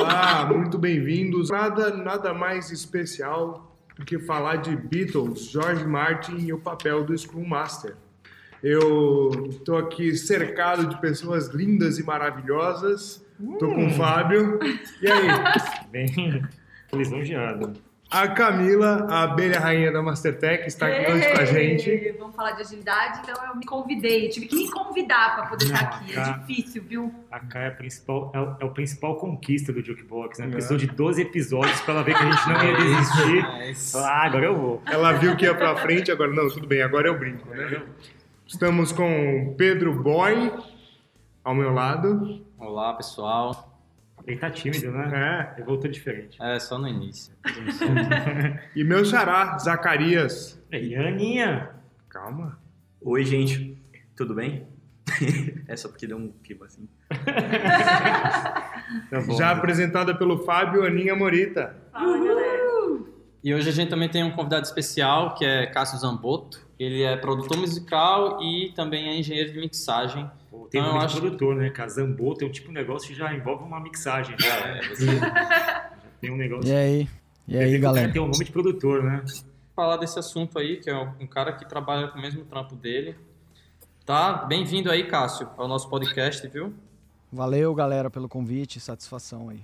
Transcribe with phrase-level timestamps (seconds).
[0.00, 1.50] Olá, muito bem-vindos.
[1.50, 7.16] Nada, nada mais especial do que falar de Beatles, George Martin e o papel do
[7.16, 7.94] Scrum Master.
[8.62, 13.22] Eu estou aqui cercado de pessoas lindas e maravilhosas.
[13.38, 14.58] Estou com o Fábio.
[15.02, 15.28] E aí?
[15.92, 16.48] Bem
[16.94, 17.74] lisonjeado.
[18.10, 22.14] A Camila, a abelha rainha da Mastertech, está aqui hoje com a gente.
[22.18, 24.26] Vamos falar de agilidade, então eu me convidei.
[24.26, 26.18] Eu tive que me convidar para poder Não, estar aqui.
[26.18, 27.14] É difícil, viu?
[27.30, 30.46] A Kai é a principal, é o, é o principal conquista do Jukebox, né?
[30.46, 30.50] É.
[30.50, 33.42] Precisou de 12 episódios para ela ver que a gente não ia desistir.
[33.42, 34.82] Mas- Ah, agora eu vou.
[34.86, 37.80] Ela viu que ia pra frente, agora não, tudo bem, agora eu brinco, né?
[38.44, 40.52] Estamos com Pedro Boy
[41.44, 42.44] ao meu lado.
[42.58, 43.69] Olá, pessoal.
[44.26, 45.52] Ele tá tímido, né?
[45.56, 45.58] É.
[45.58, 46.36] Ele voltou diferente.
[46.40, 47.34] É só no início.
[48.74, 50.62] E meu xará, Zacarias.
[50.70, 51.70] E Aninha?
[52.08, 52.58] Calma.
[53.00, 53.76] Oi, gente,
[54.16, 54.66] tudo bem?
[55.66, 56.88] é só porque deu um clima assim.
[59.08, 59.36] Tá bom.
[59.36, 61.76] Já apresentada pelo Fábio Aninha Morita.
[61.92, 62.60] Fala, galera.
[63.42, 66.60] E hoje a gente também tem um convidado especial, que é Cássio Zamboto.
[66.78, 70.30] Ele é produtor musical e também é engenheiro de mixagem.
[70.50, 71.70] Pô, Tem nome eu de acho- produtor, né?
[71.70, 74.34] Casambô tem um tipo de negócio que já envolve uma mixagem.
[74.44, 75.06] É, você
[76.20, 76.68] Tem um negócio.
[76.70, 77.08] E aí?
[77.46, 78.12] E aí, galera?
[78.12, 79.24] Tem um nome de produtor, né?
[79.74, 83.16] falar desse assunto aí, que é um cara que trabalha com o mesmo trampo dele.
[84.04, 84.32] Tá?
[84.44, 86.74] Bem-vindo aí, Cássio, ao nosso podcast, viu?
[87.32, 89.60] Valeu, galera, pelo convite, satisfação aí.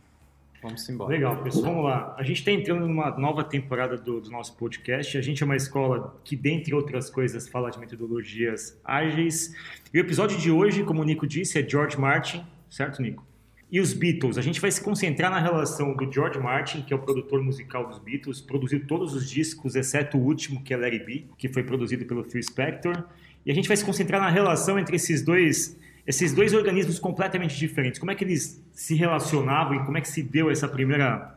[0.66, 1.10] Vamos embora.
[1.10, 1.64] Legal, pessoal.
[1.64, 2.14] Vamos lá.
[2.18, 5.16] A gente está entrando numa nova temporada do, do nosso podcast.
[5.16, 9.54] A gente é uma escola que, dentre outras coisas, fala de metodologias ágeis.
[9.94, 13.24] E o episódio de hoje, como o Nico disse, é George Martin, certo, Nico?
[13.70, 14.38] E os Beatles.
[14.38, 17.86] A gente vai se concentrar na relação do George Martin, que é o produtor musical
[17.86, 21.62] dos Beatles, produziu todos os discos, exceto o último, que é Larry B, que foi
[21.62, 23.04] produzido pelo Phil Spector.
[23.44, 25.76] E a gente vai se concentrar na relação entre esses dois
[26.06, 27.98] esses dois organismos completamente diferentes.
[27.98, 31.36] Como é que eles se relacionavam e como é que se deu essa primeira,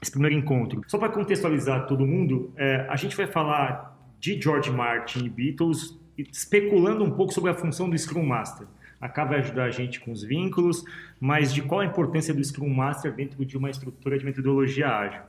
[0.00, 0.82] esse primeiro encontro?
[0.86, 5.98] Só para contextualizar todo mundo, é, a gente vai falar de George Martin e Beatles,
[6.18, 8.66] especulando um pouco sobre a função do Scrum Master.
[9.00, 10.84] A Cá vai ajudar a gente com os vínculos,
[11.18, 15.22] mas de qual a importância do Scrum Master dentro de uma estrutura de metodologia ágil.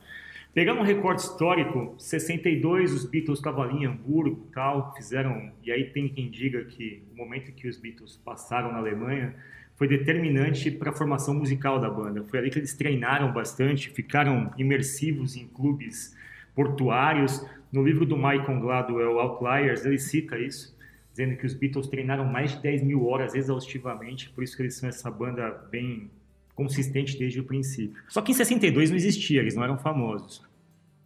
[0.53, 5.85] Pegando um recorte histórico, 62 os Beatles estavam ali em Hamburgo, tal, fizeram, e aí
[5.85, 9.34] tem quem diga que o momento que os Beatles passaram na Alemanha
[9.78, 12.25] foi determinante para a formação musical da banda.
[12.25, 16.17] Foi ali que eles treinaram bastante, ficaram imersivos em clubes
[16.53, 17.47] portuários.
[17.72, 20.78] No livro do Michael Gladwell, Outliers, ele cita isso,
[21.11, 24.75] dizendo que os Beatles treinaram mais de 10 mil horas exaustivamente, por isso que eles
[24.75, 26.11] são essa banda bem
[26.56, 28.01] consistente desde o princípio.
[28.07, 30.44] Só que em 62 não existia, eles não eram famosos.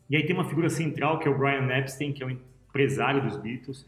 [0.10, 3.22] E aí tem uma figura central que é o Brian Epstein, que é o empresário
[3.22, 3.86] dos Beatles,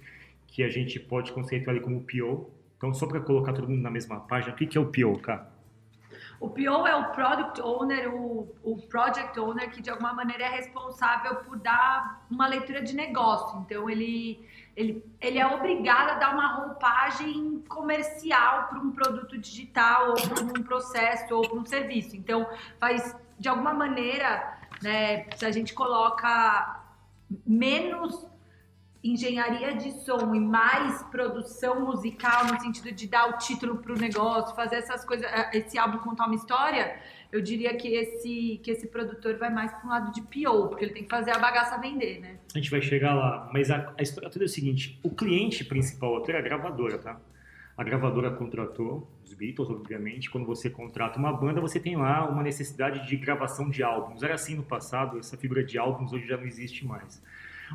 [0.48, 2.50] que a gente pode conceituar ele como o PO.
[2.78, 5.20] Então, só para colocar todo mundo na mesma página, o que que é o PO,
[5.20, 5.52] cara?
[6.40, 10.50] O PO é o Product Owner, o, o Project Owner, que de alguma maneira é
[10.50, 13.60] responsável por dar uma leitura de negócio.
[13.62, 14.40] Então, ele,
[14.78, 20.44] ele, ele é obrigado a dar uma roupagem comercial para um produto digital, ou para
[20.44, 22.16] um processo, ou para um serviço.
[22.16, 22.48] Então,
[22.80, 26.80] faz, de alguma maneira, né, se a gente coloca
[27.44, 28.28] menos
[29.04, 33.98] engenharia de som e mais produção musical no sentido de dar o título para o
[33.98, 37.00] negócio, fazer essas coisas, esse álbum contar uma história,
[37.32, 40.86] eu diria que esse que esse produtor vai mais para um lado de PO, porque
[40.86, 42.38] ele tem que fazer a bagaça vender, né?
[42.54, 45.64] A gente vai chegar lá, mas a, a história toda é o seguinte: o cliente
[45.66, 47.20] principal aqui é a gravadora, tá?
[47.78, 50.32] A gravadora contratou os Beatles, obviamente.
[50.32, 54.24] Quando você contrata uma banda, você tem lá uma necessidade de gravação de álbuns.
[54.24, 57.22] Era assim no passado, essa figura de álbuns hoje já não existe mais.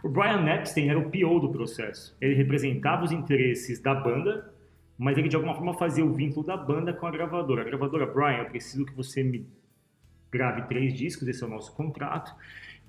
[0.02, 2.16] O Brian Epstein era o PO do processo.
[2.20, 4.51] Ele representava os interesses da banda,
[4.98, 7.62] mas ele de alguma forma fazia o vínculo da banda com a gravadora.
[7.62, 9.47] A gravadora, Brian, eu preciso que você me
[10.30, 12.34] grave três discos, esse é o nosso contrato.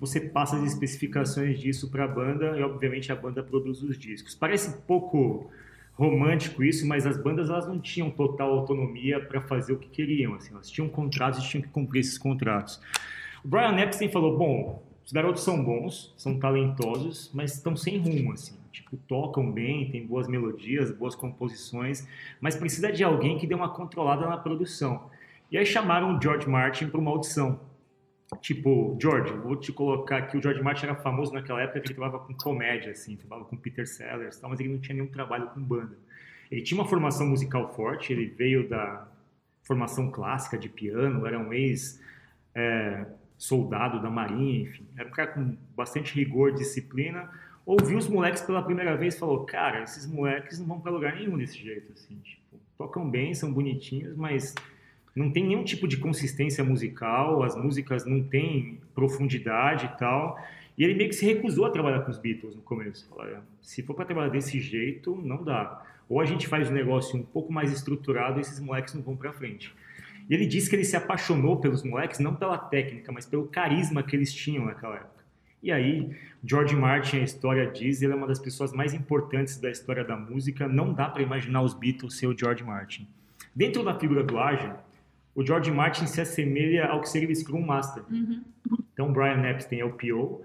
[0.00, 4.34] Você passa as especificações disso para a banda e, obviamente, a banda produz os discos.
[4.34, 5.50] Parece pouco
[5.92, 10.34] romântico isso, mas as bandas elas não tinham total autonomia para fazer o que queriam.
[10.34, 12.80] Assim, elas tinham contratos e tinham que cumprir esses contratos.
[13.44, 18.32] O Brian Epstein falou: bom, os garotos são bons, são talentosos, mas estão sem rumo,
[18.32, 18.56] assim.
[18.72, 22.08] Tipo, tocam bem, tem boas melodias, boas composições,
[22.40, 25.10] mas precisa de alguém que dê uma controlada na produção.
[25.50, 27.60] E aí chamaram o George Martin para uma audição.
[28.40, 30.36] Tipo, George, vou te colocar aqui.
[30.36, 33.56] O George Martin era famoso naquela época que ele trabalhava com comédia, assim, trabalhava com
[33.56, 35.96] Peter Sellers, tal, mas ele não tinha nenhum trabalho com banda.
[36.50, 39.06] Ele tinha uma formação musical forte, ele veio da
[39.62, 42.00] formação clássica de piano, era um ex
[42.54, 43.06] é,
[43.36, 47.30] soldado da marinha, enfim, era um cara com bastante rigor, disciplina.
[47.66, 51.14] Ouviu os moleques pela primeira vez e falou: Cara, esses moleques não vão para lugar
[51.14, 54.54] nenhum desse jeito, assim, tipo, tocam bem, são bonitinhos, mas
[55.14, 60.38] não tem nenhum tipo de consistência musical, as músicas não têm profundidade e tal.
[60.76, 63.08] E ele meio que se recusou a trabalhar com os Beatles no começo.
[63.08, 65.84] Falou, se for para trabalhar desse jeito, não dá.
[66.08, 69.16] Ou a gente faz um negócio um pouco mais estruturado e esses moleques não vão
[69.16, 69.72] para frente.
[70.28, 74.02] E ele disse que ele se apaixonou pelos moleques não pela técnica, mas pelo carisma
[74.02, 75.24] que eles tinham naquela época.
[75.62, 79.70] E aí, George Martin, a história diz, ele é uma das pessoas mais importantes da
[79.70, 80.68] história da música.
[80.68, 83.08] Não dá para imaginar os Beatles sem o George Martin.
[83.54, 84.74] Dentro da figura do ágil,
[85.34, 88.04] o George Martin se assemelha ao que seria o Scrum Master.
[88.10, 88.42] Uhum.
[88.92, 90.42] Então, Brian Epstein é o PO,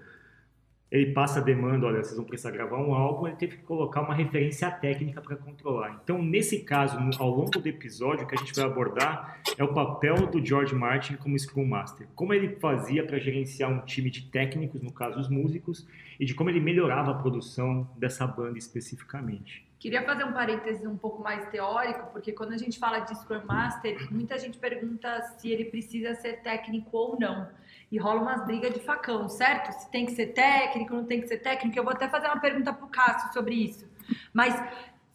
[0.90, 4.00] ele passa a demanda, olha, vocês vão precisar gravar um álbum, ele teve que colocar
[4.00, 6.00] uma referência técnica para controlar.
[6.02, 9.72] Então, nesse caso, ao longo do episódio, o que a gente vai abordar é o
[9.72, 12.08] papel do George Martin como Scrum Master.
[12.16, 15.86] Como ele fazia para gerenciar um time de técnicos, no caso os músicos,
[16.18, 19.64] e de como ele melhorava a produção dessa banda especificamente.
[19.78, 23.46] Queria fazer um parênteses um pouco mais teórico, porque quando a gente fala de Scrum
[23.46, 27.48] Master, muita gente pergunta se ele precisa ser técnico ou não.
[27.90, 29.72] E rola umas brigas de facão, certo?
[29.72, 31.78] Se tem que ser técnico, não tem que ser técnico.
[31.78, 33.88] Eu vou até fazer uma pergunta pro Cássio sobre isso.
[34.32, 34.54] Mas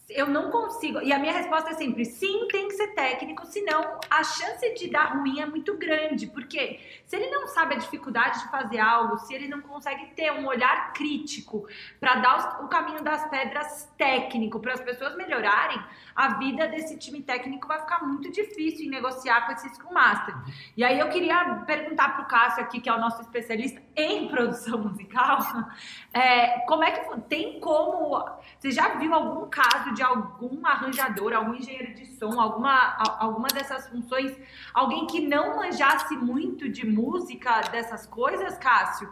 [0.10, 1.02] eu não consigo.
[1.02, 4.90] E a minha resposta é sempre: sim, tem que ser técnico, senão a chance de
[4.90, 6.28] dar ruim é muito grande.
[6.28, 10.32] Porque se ele não sabe a dificuldade de fazer algo, se ele não consegue ter
[10.32, 11.68] um olhar crítico
[12.00, 15.82] para dar o caminho das pedras técnico para as pessoas melhorarem,
[16.16, 20.36] a vida desse time técnico vai ficar muito difícil em negociar com esse Scrum Master.
[20.78, 24.28] E aí eu queria perguntar para o Cássio aqui, que é o nosso especialista em
[24.28, 25.40] produção musical,
[26.14, 28.24] é, como é que tem como.
[28.60, 33.88] Você já viu algum caso de algum arranjador, algum engenheiro de som, alguma, alguma dessas
[33.88, 34.36] funções,
[34.74, 39.12] alguém que não manjasse muito de música, dessas coisas, Cássio?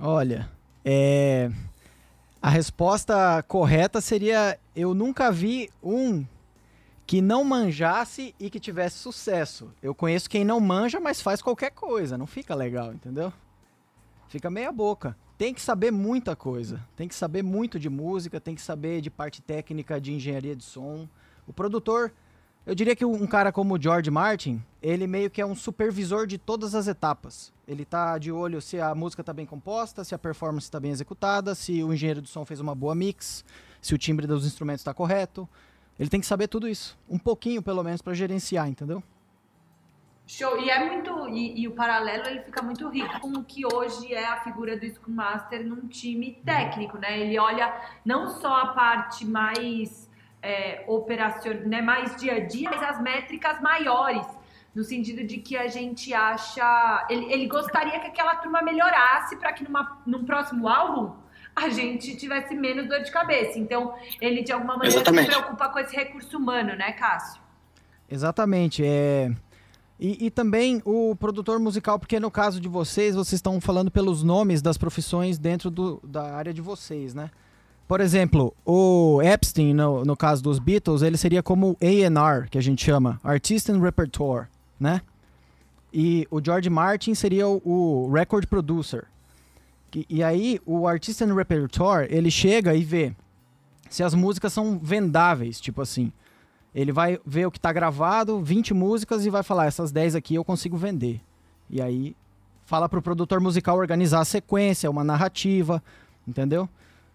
[0.00, 0.50] Olha,
[0.84, 1.50] é...
[2.40, 6.24] a resposta correta seria: eu nunca vi um
[7.06, 9.72] que não manjasse e que tivesse sucesso.
[9.82, 13.32] Eu conheço quem não manja, mas faz qualquer coisa, não fica legal, entendeu?
[14.28, 16.86] Fica meia boca tem que saber muita coisa.
[16.94, 20.62] Tem que saber muito de música, tem que saber de parte técnica de engenharia de
[20.62, 21.08] som.
[21.46, 22.12] O produtor,
[22.66, 26.26] eu diria que um cara como o George Martin, ele meio que é um supervisor
[26.26, 27.54] de todas as etapas.
[27.66, 30.90] Ele tá de olho se a música tá bem composta, se a performance está bem
[30.90, 33.42] executada, se o engenheiro de som fez uma boa mix,
[33.80, 35.48] se o timbre dos instrumentos está correto.
[35.98, 39.02] Ele tem que saber tudo isso, um pouquinho pelo menos para gerenciar, entendeu?
[40.26, 40.60] Show.
[40.60, 41.09] E é muito.
[41.32, 44.76] E, e, o paralelo ele fica muito rico com o que hoje é a figura
[44.76, 47.18] do Scrum Master num time técnico, né?
[47.18, 47.74] Ele olha
[48.04, 50.08] não só a parte mais
[50.42, 54.26] é, operacional, né, mais dia a dia, mas as métricas maiores.
[54.72, 57.06] No sentido de que a gente acha.
[57.10, 61.12] Ele, ele gostaria que aquela turma melhorasse para que numa, num próximo álbum
[61.56, 63.58] a gente tivesse menos dor de cabeça.
[63.58, 65.32] Então, ele de alguma maneira Exatamente.
[65.32, 67.42] se preocupa com esse recurso humano, né, Cássio?
[68.08, 68.84] Exatamente.
[68.86, 69.32] É
[70.00, 74.22] e, e, também o produtor musical, porque no caso de vocês, vocês estão falando pelos
[74.22, 77.30] nomes das profissões dentro do, da área de vocês, né?
[77.86, 82.62] Por exemplo, o Epstein, no, no caso dos Beatles, ele seria como A&R, que a
[82.62, 84.46] gente chama, Artist and Repertoire,
[84.78, 85.02] né?
[85.92, 89.06] E o George Martin seria o, o Record Producer.
[89.94, 93.14] E, e aí, o Artist and Repertoire, ele chega e vê
[93.90, 96.10] se as músicas são vendáveis, tipo assim.
[96.74, 100.34] Ele vai ver o que está gravado, 20 músicas, e vai falar: essas 10 aqui
[100.34, 101.20] eu consigo vender.
[101.68, 102.16] E aí
[102.64, 105.82] fala para o produtor musical organizar a sequência, uma narrativa,
[106.26, 106.68] entendeu?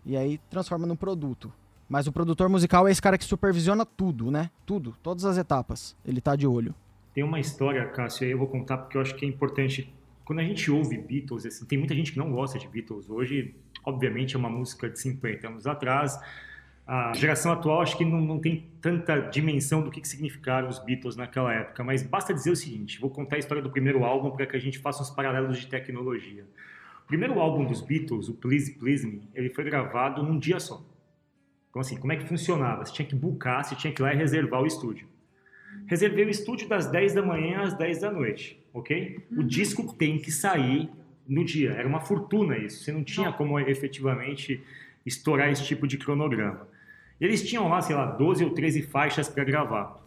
[0.05, 1.51] E aí transforma num produto.
[1.87, 4.49] Mas o produtor musical é esse cara que supervisiona tudo, né?
[4.65, 5.95] Tudo, todas as etapas.
[6.05, 6.73] Ele tá de olho.
[7.13, 9.93] Tem uma história, Cássio, aí eu vou contar porque eu acho que é importante.
[10.25, 13.09] Quando a gente ouve Beatles, assim, tem muita gente que não gosta de Beatles.
[13.09, 16.19] Hoje, obviamente, é uma música de 50 anos atrás
[16.87, 20.77] a geração atual acho que não, não tem tanta dimensão do que, que significaram os
[20.77, 24.31] Beatles naquela época, mas basta dizer o seguinte: vou contar a história do primeiro álbum
[24.31, 26.45] para que a gente faça uns paralelos de tecnologia.
[27.03, 30.85] O primeiro álbum dos Beatles, o Please Please Me, ele foi gravado num dia só.
[31.69, 32.85] Então, assim, como é que funcionava?
[32.85, 35.07] Você tinha que buscar, você tinha que ir lá e reservar o estúdio.
[35.87, 39.25] Reservei o estúdio das 10 da manhã às 10 da noite, ok?
[39.31, 39.47] O uhum.
[39.47, 40.89] disco tem que sair
[41.27, 41.71] no dia.
[41.71, 42.83] Era uma fortuna isso.
[42.83, 44.63] Você não tinha como efetivamente
[45.05, 46.67] estourar esse tipo de cronograma.
[47.19, 49.97] Eles tinham lá, sei lá, 12 ou 13 faixas para gravar.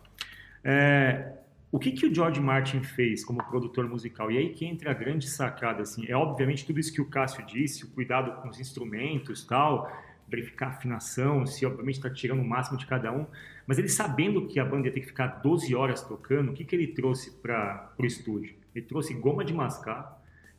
[0.62, 1.32] É,
[1.70, 4.30] o que, que o George Martin fez como produtor musical?
[4.30, 7.44] E aí que entra a grande sacada, assim, é obviamente tudo isso que o Cássio
[7.44, 9.90] disse, o cuidado com os instrumentos tal,
[10.26, 13.26] verificar a afinação, se obviamente está tirando o máximo de cada um,
[13.66, 16.64] mas ele sabendo que a banda ia ter que ficar 12 horas tocando, o que,
[16.64, 18.54] que ele trouxe para o estúdio?
[18.74, 20.17] Ele trouxe goma de mascar,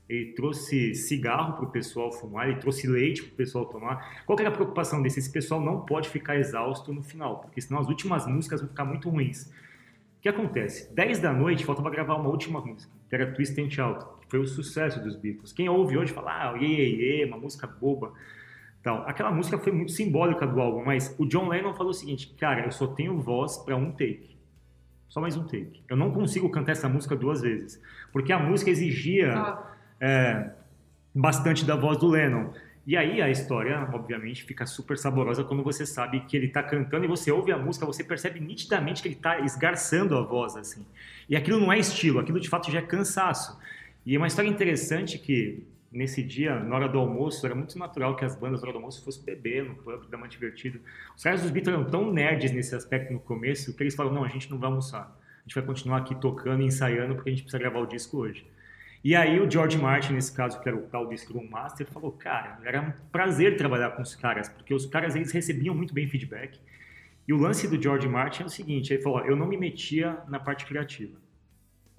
[0.09, 4.23] ele trouxe cigarro para o pessoal fumar, ele trouxe leite para o pessoal tomar.
[4.25, 5.19] Qual era a preocupação desse?
[5.19, 8.85] Esse pessoal não pode ficar exausto no final, porque senão as últimas músicas vão ficar
[8.85, 9.45] muito ruins.
[10.17, 10.91] O que acontece?
[10.93, 14.39] 10 da noite faltava gravar uma última música, que era Twist and Shout, que foi
[14.39, 15.53] o sucesso dos Beatles.
[15.53, 18.11] Quem ouve hoje fala, ah, iê, iê, iê, uma música boba.
[18.81, 19.07] Tal.
[19.07, 22.65] Aquela música foi muito simbólica do álbum, mas o John Lennon falou o seguinte, cara,
[22.65, 24.37] eu só tenho voz para um take.
[25.07, 25.83] Só mais um take.
[25.87, 27.81] Eu não consigo cantar essa música duas vezes.
[28.11, 29.68] Porque a música exigia Ah,
[29.99, 30.49] é,
[31.13, 32.51] bastante da voz do Lennon.
[32.89, 37.05] E aí a história, obviamente, fica super saborosa quando você sabe que ele tá cantando
[37.05, 40.83] e você ouve a música, você percebe nitidamente que ele tá esgarçando a voz, assim.
[41.29, 43.59] E aquilo não é estilo, aquilo de fato já é cansaço.
[44.03, 48.15] E é uma história interessante que, nesse dia, na hora do almoço, era muito natural
[48.15, 50.79] que as bandas na hora do almoço fossem beber no pub, dar uma divertida.
[51.15, 54.23] Os caras dos Beatles eram tão nerds nesse aspecto no começo que eles falaram, não,
[54.23, 55.15] a gente não vai almoçar.
[55.37, 58.47] A gente vai continuar aqui tocando ensaiando porque a gente precisa gravar o disco hoje.
[59.01, 62.11] E aí o George Martin, nesse caso, que era o tal do Scrum Master, falou,
[62.11, 66.07] cara, era um prazer trabalhar com os caras, porque os caras, eles recebiam muito bem
[66.07, 66.59] feedback.
[67.25, 70.17] E o lance do George Martin é o seguinte, ele falou, eu não me metia
[70.27, 71.17] na parte criativa.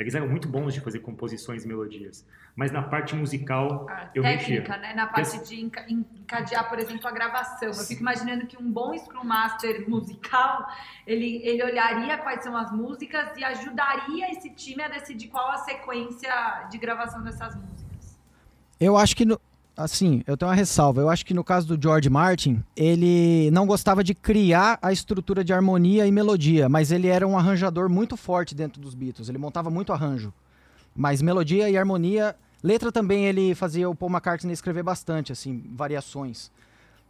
[0.00, 2.26] Eles eram muito bons de fazer composições e melodias.
[2.56, 4.76] Mas na parte musical, a eu técnica, mexia.
[4.78, 4.94] né?
[4.94, 7.68] Na parte de enca- encadear, por exemplo, a gravação.
[7.68, 10.66] Eu fico imaginando que um bom Scrum Master musical,
[11.06, 15.58] ele, ele olharia quais são as músicas e ajudaria esse time a decidir qual a
[15.58, 18.18] sequência de gravação dessas músicas.
[18.80, 19.40] Eu acho que, no-
[19.82, 21.00] assim, eu tenho uma ressalva.
[21.00, 25.42] Eu acho que no caso do George Martin, ele não gostava de criar a estrutura
[25.42, 29.28] de harmonia e melodia, mas ele era um arranjador muito forte dentro dos Beatles.
[29.28, 30.32] Ele montava muito arranjo.
[30.94, 36.50] Mas melodia e harmonia, letra também ele fazia o Paul McCartney escrever bastante, assim, variações.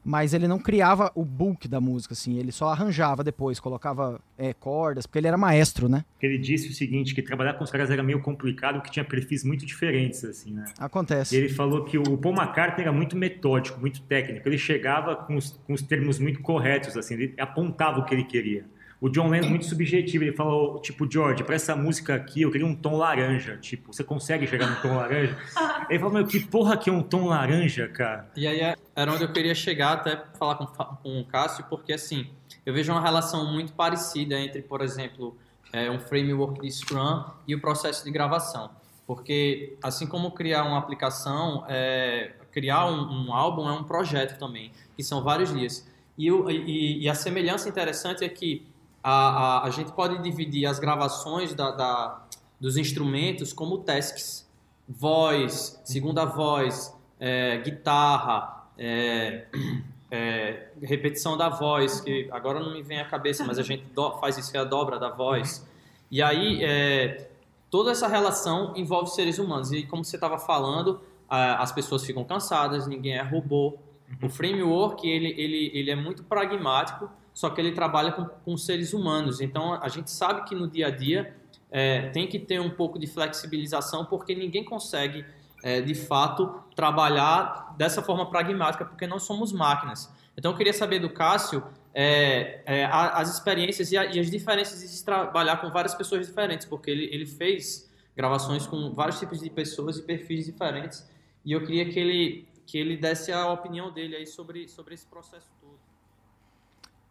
[0.05, 4.55] Mas ele não criava o bulk da música, assim, ele só arranjava depois, colocava é,
[4.55, 6.05] cordas, porque ele era maestro, né?
[6.23, 9.45] Ele disse o seguinte, que trabalhar com os caras era meio complicado, porque tinha perfis
[9.45, 10.65] muito diferentes, assim, né?
[10.79, 11.37] E Acontece.
[11.37, 14.49] ele falou que o Paul McCartney era muito metódico, muito técnico.
[14.49, 18.25] Ele chegava com os, com os termos muito corretos, assim, ele apontava o que ele
[18.25, 18.65] queria.
[19.01, 22.67] O John Lennon muito subjetivo, ele falou, tipo, George, para essa música aqui eu queria
[22.67, 25.39] um tom laranja, tipo, você consegue chegar no tom laranja?
[25.89, 28.31] Ele falou, meu, que porra que é um tom laranja, cara?
[28.37, 31.93] E aí é- era onde eu queria chegar até falar com, com o Cássio, porque
[31.95, 32.29] assim,
[32.67, 35.35] eu vejo uma relação muito parecida entre, por exemplo,
[35.73, 38.71] é, um framework de Scrum e o processo de gravação.
[39.07, 44.71] Porque assim como criar uma aplicação, é, criar um, um álbum é um projeto também,
[44.95, 45.89] que são vários dias.
[46.19, 48.67] E, e- e a semelhança interessante é que
[49.03, 49.13] a,
[49.61, 52.23] a, a gente pode dividir as gravações da, da-
[52.61, 54.49] dos instrumentos como tasks.
[54.89, 59.47] Voz, segunda voz, é, guitarra, é,
[60.11, 64.19] é, repetição da voz, que agora não me vem à cabeça, mas a gente do-
[64.19, 65.67] faz isso, que é a dobra da voz.
[66.11, 67.29] E aí, é,
[67.71, 69.71] toda essa relação envolve seres humanos.
[69.73, 73.79] E como você estava falando, as pessoas ficam cansadas, ninguém é robô.
[74.21, 77.09] O framework, ele, ele, ele é muito pragmático,
[77.41, 79.41] só que ele trabalha com, com seres humanos.
[79.41, 81.35] Então, a gente sabe que no dia a dia
[81.71, 85.25] é, tem que ter um pouco de flexibilização, porque ninguém consegue,
[85.63, 90.13] é, de fato, trabalhar dessa forma pragmática, porque nós somos máquinas.
[90.37, 94.79] Então, eu queria saber do Cássio é, é, as experiências e, a- e as diferenças
[94.79, 99.49] de trabalhar com várias pessoas diferentes, porque ele, ele fez gravações com vários tipos de
[99.49, 101.09] pessoas e perfis diferentes,
[101.43, 105.07] e eu queria que ele, que ele desse a opinião dele aí sobre, sobre esse
[105.07, 105.90] processo todo.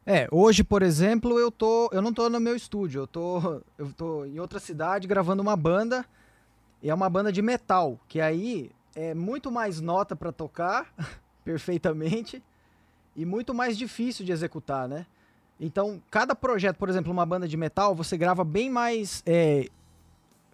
[0.05, 3.93] É, hoje, por exemplo, eu tô, eu não tô no meu estúdio, eu tô, eu
[3.93, 6.05] tô em outra cidade gravando uma banda,
[6.81, 10.93] e é uma banda de metal, que aí é muito mais nota para tocar
[11.43, 12.43] perfeitamente
[13.15, 15.05] e muito mais difícil de executar, né?
[15.59, 19.67] Então, cada projeto, por exemplo, uma banda de metal, você grava bem mais é,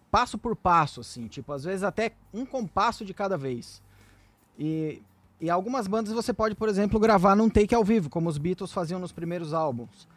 [0.10, 3.84] passo por passo, assim, tipo, às vezes até um compasso de cada vez.
[4.58, 5.02] E
[5.40, 8.72] e algumas bandas você pode, por exemplo, gravar num take ao vivo, como os Beatles
[8.72, 10.08] faziam nos primeiros álbuns.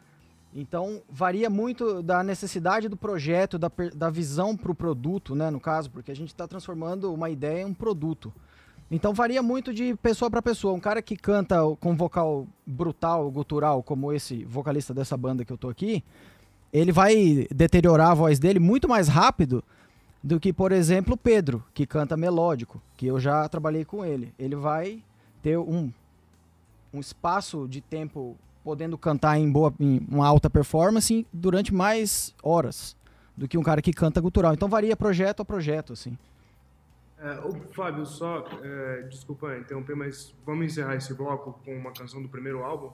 [0.53, 5.59] Então, varia muito da necessidade do projeto, da, da visão para o produto, né, no
[5.59, 8.33] caso, porque a gente está transformando uma ideia em um produto.
[8.89, 10.73] Então, varia muito de pessoa para pessoa.
[10.73, 15.57] Um cara que canta com vocal brutal, gutural, como esse vocalista dessa banda que eu
[15.57, 16.03] tô aqui,
[16.73, 19.63] ele vai deteriorar a voz dele muito mais rápido
[20.23, 24.33] do que, por exemplo, o Pedro, que canta melódico, que eu já trabalhei com ele.
[24.39, 25.03] Ele vai
[25.41, 25.91] ter um,
[26.93, 32.95] um espaço de tempo podendo cantar em boa em uma alta performance durante mais horas
[33.35, 34.53] do que um cara que canta gutural.
[34.53, 36.17] Então varia projeto a projeto, assim.
[37.17, 42.21] É, ô, Fábio, só, é, desculpa interromper, mas vamos encerrar esse bloco com uma canção
[42.21, 42.91] do primeiro álbum?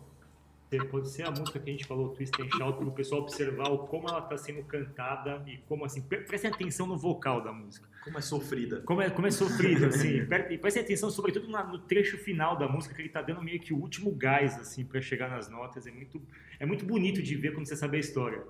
[0.91, 3.69] Pode ser a música que a gente falou, Twist and Shout, para o pessoal observar
[3.69, 7.53] o como ela está sendo cantada e como, assim, pre- prestem atenção no vocal da
[7.53, 7.87] música.
[8.05, 8.81] Como é sofrida.
[8.85, 10.25] Como é, como é sofrido, assim.
[10.25, 13.41] Pre- E prestem atenção, sobretudo na- no trecho final da música, que ele tá dando
[13.41, 15.87] meio que o último gás, assim, para chegar nas notas.
[15.87, 16.21] É muito,
[16.59, 18.41] é muito bonito de ver quando você sabe a história.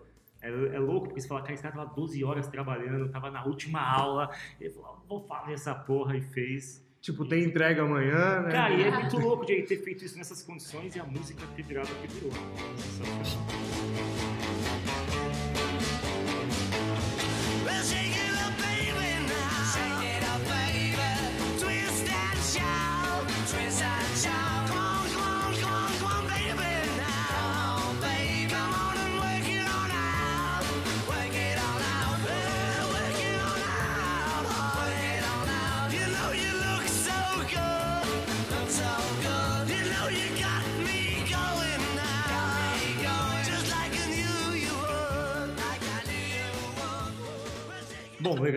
[0.41, 3.43] É, é louco, porque você fala, cara, esse cara tava 12 horas trabalhando, tava na
[3.45, 4.29] última aula.
[4.59, 6.83] Ele falou, vou fazer essa porra e fez.
[7.01, 8.51] Tipo, tem entrega amanhã, né?
[8.51, 11.41] Cara, e é muito louco de ele ter feito isso nessas condições e a música
[11.55, 12.31] ter virado o que virou.
[12.77, 13.45] Sensacional.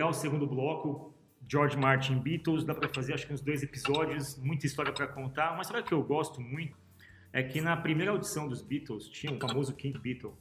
[0.09, 1.13] O segundo bloco.
[1.47, 5.51] George Martin Beatles, dá pra fazer acho que uns dois episódios, muita história pra contar.
[5.51, 6.77] Uma história que eu gosto muito
[7.33, 10.33] é que na primeira audição dos Beatles tinha um famoso King Beatle,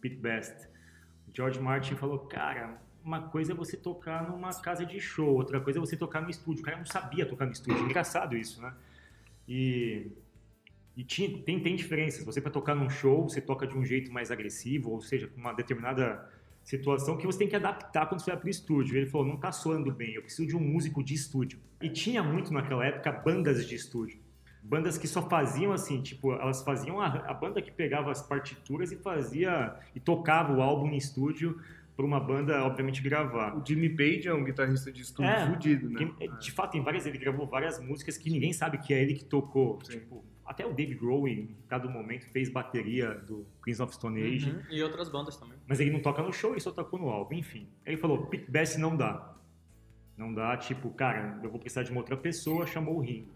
[0.00, 0.68] Pete Best.
[1.34, 5.78] George Martin falou, cara, uma coisa é você tocar numa casa de show, outra coisa
[5.78, 6.62] é você tocar no estúdio.
[6.62, 8.72] O cara não sabia tocar no estúdio, engraçado isso, né?
[9.48, 10.12] E,
[10.96, 12.24] e tinha, tem, tem diferenças.
[12.24, 15.40] Você para tocar num show, você toca de um jeito mais agressivo, ou seja, com
[15.40, 16.30] uma determinada
[16.62, 18.96] situação que você tem que adaptar quando você vai para o estúdio.
[18.96, 21.58] Ele falou, não tá soando bem, eu preciso de um músico de estúdio.
[21.80, 24.20] E tinha muito naquela época bandas de estúdio.
[24.62, 28.92] Bandas que só faziam assim, tipo, elas faziam a, a banda que pegava as partituras
[28.92, 31.60] e fazia e tocava o álbum em estúdio
[31.96, 33.56] para uma banda, obviamente, gravar.
[33.56, 36.10] O Jimmy Page é um guitarrista de estúdio É, fudido, né?
[36.18, 39.14] Que, de fato, tem várias, ele gravou várias músicas que ninguém sabe que é ele
[39.14, 39.78] que tocou.
[39.82, 39.98] Sim.
[39.98, 44.50] Tipo, até o Dave Grohl, em dado momento, fez bateria do Queens of Stone Age.
[44.50, 45.58] Uhum, E outras bandas também.
[45.66, 47.68] Mas ele não toca no show, ele só tocou no álbum, enfim.
[47.86, 49.34] Ele falou, Pete Best não dá.
[50.16, 53.32] Não dá, tipo, cara, eu vou precisar de uma outra pessoa, chamou o Ringo.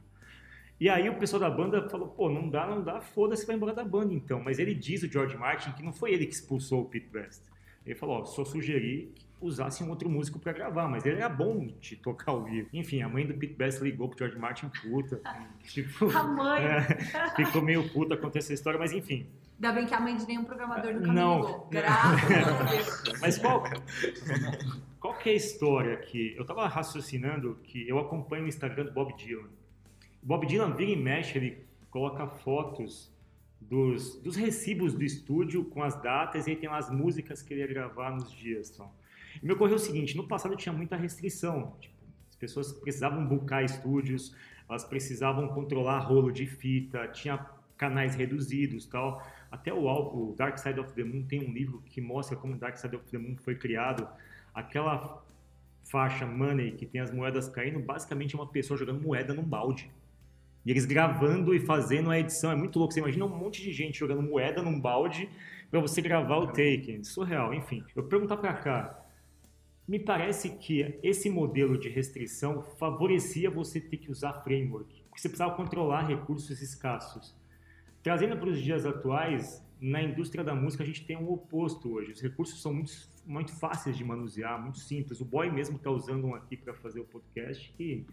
[0.78, 3.72] E aí o pessoal da banda falou, pô, não dá, não dá, foda-se, vai embora
[3.72, 4.40] da banda então.
[4.40, 7.42] Mas ele diz, o George Martin, que não foi ele que expulsou o Pete Best.
[7.84, 11.28] Ele falou, ó, só sugeri que usasse um outro músico pra gravar, mas ele era
[11.28, 12.68] bom de tocar ao vivo.
[12.72, 15.20] Enfim, a mãe do Pete Best ligou pro George Martin puta.
[15.64, 16.62] tipo, A mãe.
[16.64, 16.80] é,
[17.36, 19.26] ficou meio puta com essa história, mas enfim.
[19.56, 21.40] Ainda bem que a mãe de nenhum programador nunca Não.
[21.40, 21.68] me ligou.
[21.70, 23.20] Graças a Deus.
[23.20, 23.64] Mas qual,
[25.00, 26.34] qual que é a história aqui?
[26.36, 29.48] Eu tava raciocinando que eu acompanho o Instagram do Bob Dylan.
[30.22, 33.10] Bob Dylan vira e mexe, ele coloca fotos
[33.60, 37.54] dos, dos recibos do estúdio com as datas e aí tem lá as músicas que
[37.54, 38.70] ele ia gravar nos dias.
[38.74, 38.90] Então.
[39.42, 41.76] E me ocorreu o seguinte, no passado tinha muita restrição.
[41.80, 41.94] Tipo,
[42.28, 44.34] as pessoas precisavam buscar estúdios,
[44.68, 47.38] elas precisavam controlar rolo de fita, tinha
[47.76, 49.24] canais reduzidos tal.
[49.50, 52.76] Até o álbum Dark Side of the Moon tem um livro que mostra como Dark
[52.76, 54.08] Side of the Moon foi criado.
[54.54, 55.22] Aquela
[55.84, 59.90] faixa Money que tem as moedas caindo, basicamente é uma pessoa jogando moeda num balde.
[60.64, 62.50] E eles gravando e fazendo a edição.
[62.50, 62.92] É muito louco.
[62.92, 65.30] Você imagina um monte de gente jogando moeda num balde
[65.70, 67.04] para você gravar o take.
[67.04, 67.84] Surreal, enfim.
[67.94, 69.05] Eu perguntar para cá.
[69.86, 75.04] Me parece que esse modelo de restrição favorecia você ter que usar framework.
[75.08, 77.34] Porque você precisava controlar recursos escassos.
[78.02, 82.12] Trazendo para os dias atuais, na indústria da música a gente tem um oposto hoje.
[82.12, 82.92] Os recursos são muito,
[83.24, 85.20] muito fáceis de manusear, muito simples.
[85.20, 88.04] O Boy mesmo está usando um aqui para fazer o podcast que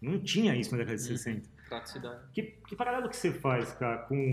[0.00, 1.48] não tinha isso na década de 60.
[1.68, 2.24] Praticidade.
[2.32, 4.30] Que, que paralelo que você faz, cara, com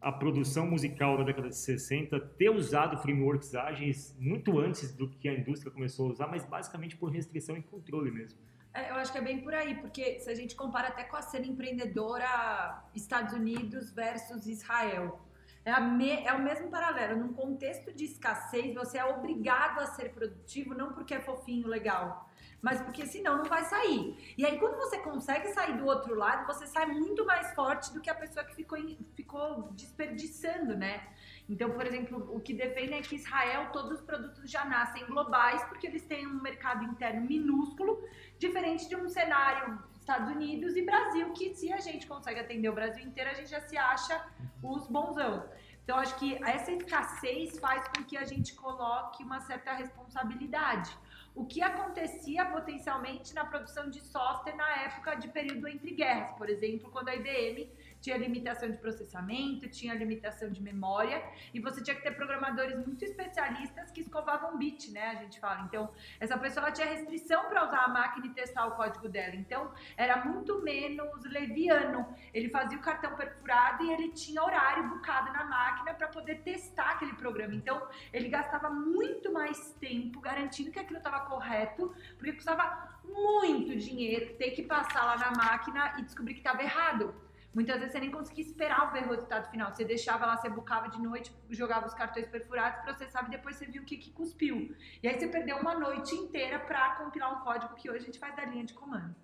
[0.00, 5.28] a produção musical da década de 60 ter usado frameworks ágeis muito antes do que
[5.28, 8.38] a indústria começou a usar, mas basicamente por restrição e controle mesmo.
[8.74, 11.16] É, eu acho que é bem por aí, porque se a gente compara até com
[11.16, 15.20] a cena empreendedora Estados Unidos versus Israel,
[15.64, 17.18] é, me- é o mesmo paralelo.
[17.18, 22.25] Num contexto de escassez, você é obrigado a ser produtivo, não porque é fofinho, legal,
[22.62, 24.34] mas porque senão não vai sair.
[24.36, 28.00] E aí, quando você consegue sair do outro lado, você sai muito mais forte do
[28.00, 28.78] que a pessoa que ficou,
[29.14, 31.06] ficou desperdiçando, né?
[31.48, 35.62] Então, por exemplo, o que defende é que Israel, todos os produtos já nascem globais,
[35.64, 38.02] porque eles têm um mercado interno minúsculo,
[38.38, 42.72] diferente de um cenário Estados Unidos e Brasil, que se a gente consegue atender o
[42.72, 44.24] Brasil inteiro, a gente já se acha
[44.62, 45.48] os bonzão.
[45.82, 50.96] Então, acho que essa escassez faz com que a gente coloque uma certa responsabilidade.
[51.36, 56.48] O que acontecia potencialmente na produção de software na época de período entre guerras, por
[56.48, 57.70] exemplo, quando a IBM
[58.06, 61.20] tinha limitação de processamento, tinha limitação de memória,
[61.52, 65.08] e você tinha que ter programadores muito especialistas que escovavam bit, né?
[65.08, 65.62] A gente fala.
[65.62, 69.34] Então, essa pessoa tinha restrição para usar a máquina e testar o código dela.
[69.34, 72.06] Então, era muito menos leviano.
[72.32, 76.90] Ele fazia o cartão perfurado e ele tinha horário bucado na máquina para poder testar
[76.92, 77.56] aquele programa.
[77.56, 84.36] Então, ele gastava muito mais tempo garantindo que aquilo estava correto, porque custava muito dinheiro
[84.36, 87.25] ter que passar lá na máquina e descobrir que estava errado.
[87.56, 89.74] Muitas vezes você nem conseguia esperar ver o resultado final.
[89.74, 93.64] Você deixava lá, você bucava de noite, jogava os cartões perfurados, processava e depois você
[93.64, 94.76] viu o que, que cuspiu.
[95.02, 98.18] E aí você perdeu uma noite inteira pra compilar um código que hoje a gente
[98.18, 99.16] faz da linha de comando.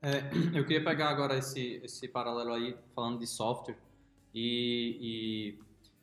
[0.00, 3.76] É, eu queria pegar agora esse, esse paralelo aí, falando de software,
[4.34, 5.58] e, e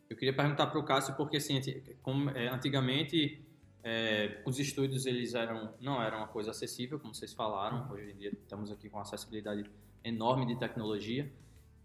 [0.07, 1.59] eu queria perguntar para o Cássio, porque assim,
[2.03, 3.43] como, é, antigamente
[3.83, 8.17] é, os estúdios eles eram, não eram uma coisa acessível, como vocês falaram, hoje em
[8.17, 9.67] dia estamos aqui com acessibilidade
[10.03, 11.31] enorme de tecnologia,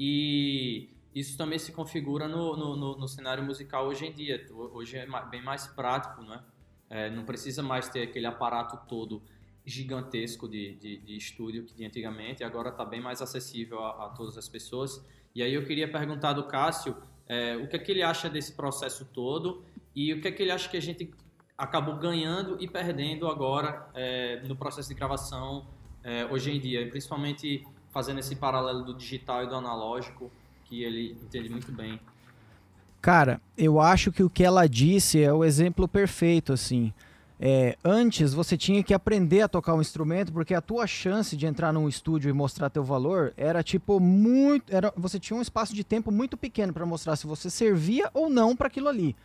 [0.02, 4.46] e isso também se configura no, no, no- no cenário musical hoje em dia.
[4.72, 6.34] Hoje é bem mais prático, não
[6.88, 7.10] é?
[7.10, 9.22] Não precisa mais ter aquele aparato todo
[9.66, 14.08] gigantesco de, de, de estúdio que tinha antigamente, agora está bem mais acessível a, a
[14.08, 15.04] todas as pessoas.
[15.34, 16.96] E aí eu queria perguntar do Cássio
[17.28, 19.62] é, o que é que ele acha desse processo todo
[19.94, 21.12] e o que é que ele acha que a gente
[21.58, 25.68] acabou ganhando e perdendo agora é, no processo de gravação
[26.02, 30.30] é, hoje em dia, principalmente fazendo esse paralelo do digital e do analógico,
[30.64, 32.00] que ele entende muito bem.
[33.00, 36.92] Cara, eu acho que o que ela disse é o exemplo perfeito, assim.
[37.42, 41.46] É, antes você tinha que aprender a tocar um instrumento, porque a tua chance de
[41.46, 44.74] entrar num estúdio e mostrar teu valor era tipo muito.
[44.74, 48.28] Era, você tinha um espaço de tempo muito pequeno para mostrar se você servia ou
[48.28, 49.16] não para aquilo ali.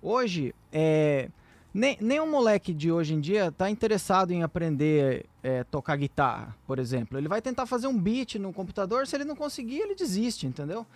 [0.00, 1.28] Hoje, é,
[1.72, 6.56] nem, nem um moleque de hoje em dia tá interessado em aprender é, tocar guitarra,
[6.66, 7.18] por exemplo.
[7.18, 10.86] Ele vai tentar fazer um beat no computador, se ele não conseguir, ele desiste, entendeu?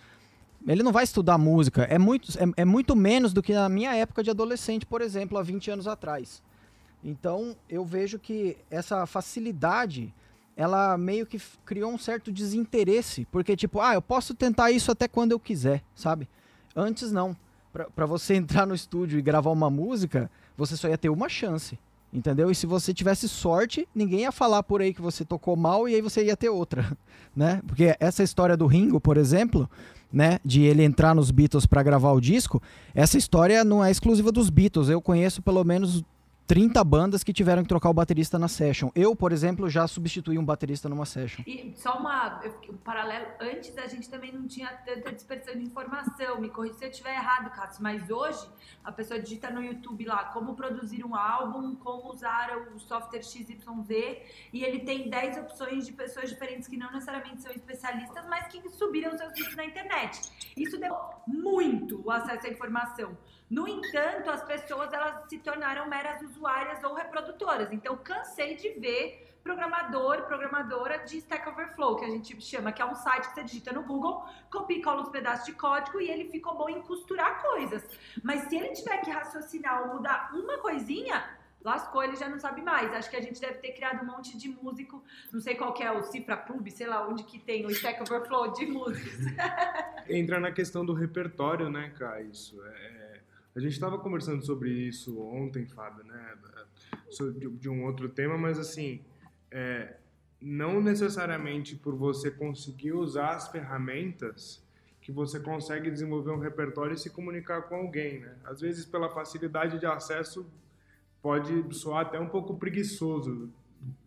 [0.67, 1.83] Ele não vai estudar música.
[1.83, 5.37] É muito, é, é muito menos do que na minha época de adolescente, por exemplo,
[5.37, 6.41] há 20 anos atrás.
[7.03, 10.13] Então, eu vejo que essa facilidade,
[10.55, 13.27] ela meio que criou um certo desinteresse.
[13.29, 16.29] Porque, tipo, ah, eu posso tentar isso até quando eu quiser, sabe?
[16.75, 17.35] Antes, não.
[17.95, 21.77] Pra você entrar no estúdio e gravar uma música, você só ia ter uma chance.
[22.13, 22.51] Entendeu?
[22.51, 25.95] E se você tivesse sorte, ninguém ia falar por aí que você tocou mal e
[25.95, 26.95] aí você ia ter outra,
[27.35, 27.59] né?
[27.65, 29.67] Porque essa história do Ringo, por exemplo,
[30.11, 32.61] né, de ele entrar nos Beatles para gravar o disco,
[32.93, 34.89] essa história não é exclusiva dos Beatles.
[34.89, 36.03] Eu conheço pelo menos
[36.45, 38.89] 30 bandas que tiveram que trocar o baterista na session.
[38.93, 41.43] Eu, por exemplo, já substituí um baterista numa session.
[41.47, 46.39] E só uma, um paralelo, antes a gente também não tinha tanta dispersão de informação,
[46.41, 48.45] me corrija se eu estiver errado, Cássio, mas hoje
[48.83, 53.57] a pessoa digita no YouTube lá como produzir um álbum, como usar o software XYZ,
[54.51, 58.69] e ele tem 10 opções de pessoas diferentes que não necessariamente são especialistas, mas que
[58.69, 60.21] subiram seus vídeos na internet.
[60.57, 63.17] Isso deu muito o acesso à informação.
[63.53, 67.71] No entanto, as pessoas elas se tornaram meras usuárias ou reprodutoras.
[67.71, 72.85] Então, cansei de ver programador, programadora de Stack Overflow, que a gente chama, que é
[72.85, 76.09] um site que você digita no Google, copia e cola uns pedaços de código e
[76.09, 77.87] ele ficou bom em costurar coisas.
[78.23, 81.23] Mas se ele tiver que raciocinar ou mudar uma coisinha,
[81.63, 82.91] lascou, ele já não sabe mais.
[82.91, 85.91] Acho que a gente deve ter criado um monte de músico, não sei qual é,
[85.91, 89.27] o Cifra Pub, sei lá onde que tem o Stack Overflow de músicos.
[90.09, 92.21] Entra na questão do repertório, né, cara?
[92.23, 92.59] Isso.
[92.65, 93.02] É,
[93.55, 96.35] a gente estava conversando sobre isso ontem, Fábio, né?
[97.09, 99.01] sobre- De, um outro tema, mas assim,
[99.51, 99.97] é,
[100.41, 104.61] não necessariamente por você conseguir usar as ferramentas
[105.01, 108.35] que você consegue desenvolver um repertório e se comunicar com alguém, né?
[108.45, 110.45] Às vezes, pela facilidade de acesso,
[111.21, 113.51] pode soar até um pouco preguiçoso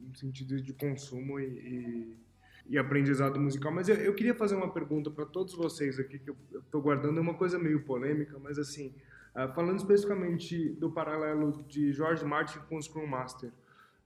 [0.01, 2.17] no sentido de consumo e, e,
[2.71, 3.71] e aprendizado musical.
[3.73, 7.19] Mas eu, eu queria fazer uma pergunta para todos vocês aqui, que eu estou guardando,
[7.19, 8.93] é uma coisa meio polêmica, mas assim,
[9.37, 13.53] ah, falando especificamente do paralelo de George Martin com o Scrum Master,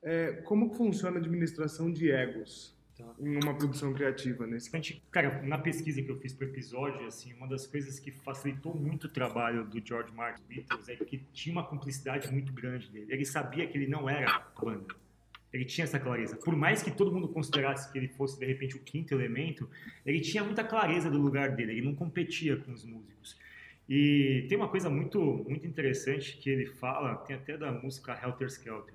[0.02, 3.14] é, como funciona a administração de egos Tá.
[3.18, 4.70] em uma produção criativa nesse
[5.10, 9.04] Cara, na pesquisa que eu fiz pro episódio, assim, uma das coisas que facilitou muito
[9.04, 13.06] o trabalho do George Martin Beatles é que tinha uma cumplicidade muito grande dele.
[13.08, 14.94] Ele sabia que ele não era banda.
[15.52, 16.36] Ele tinha essa clareza.
[16.36, 19.68] Por mais que todo mundo considerasse que ele fosse, de repente, o quinto elemento,
[20.06, 21.72] ele tinha muita clareza do lugar dele.
[21.72, 23.36] Ele não competia com os músicos.
[23.90, 28.46] E tem uma coisa muito, muito interessante que ele fala, tem até da música Helter
[28.46, 28.94] Skelter,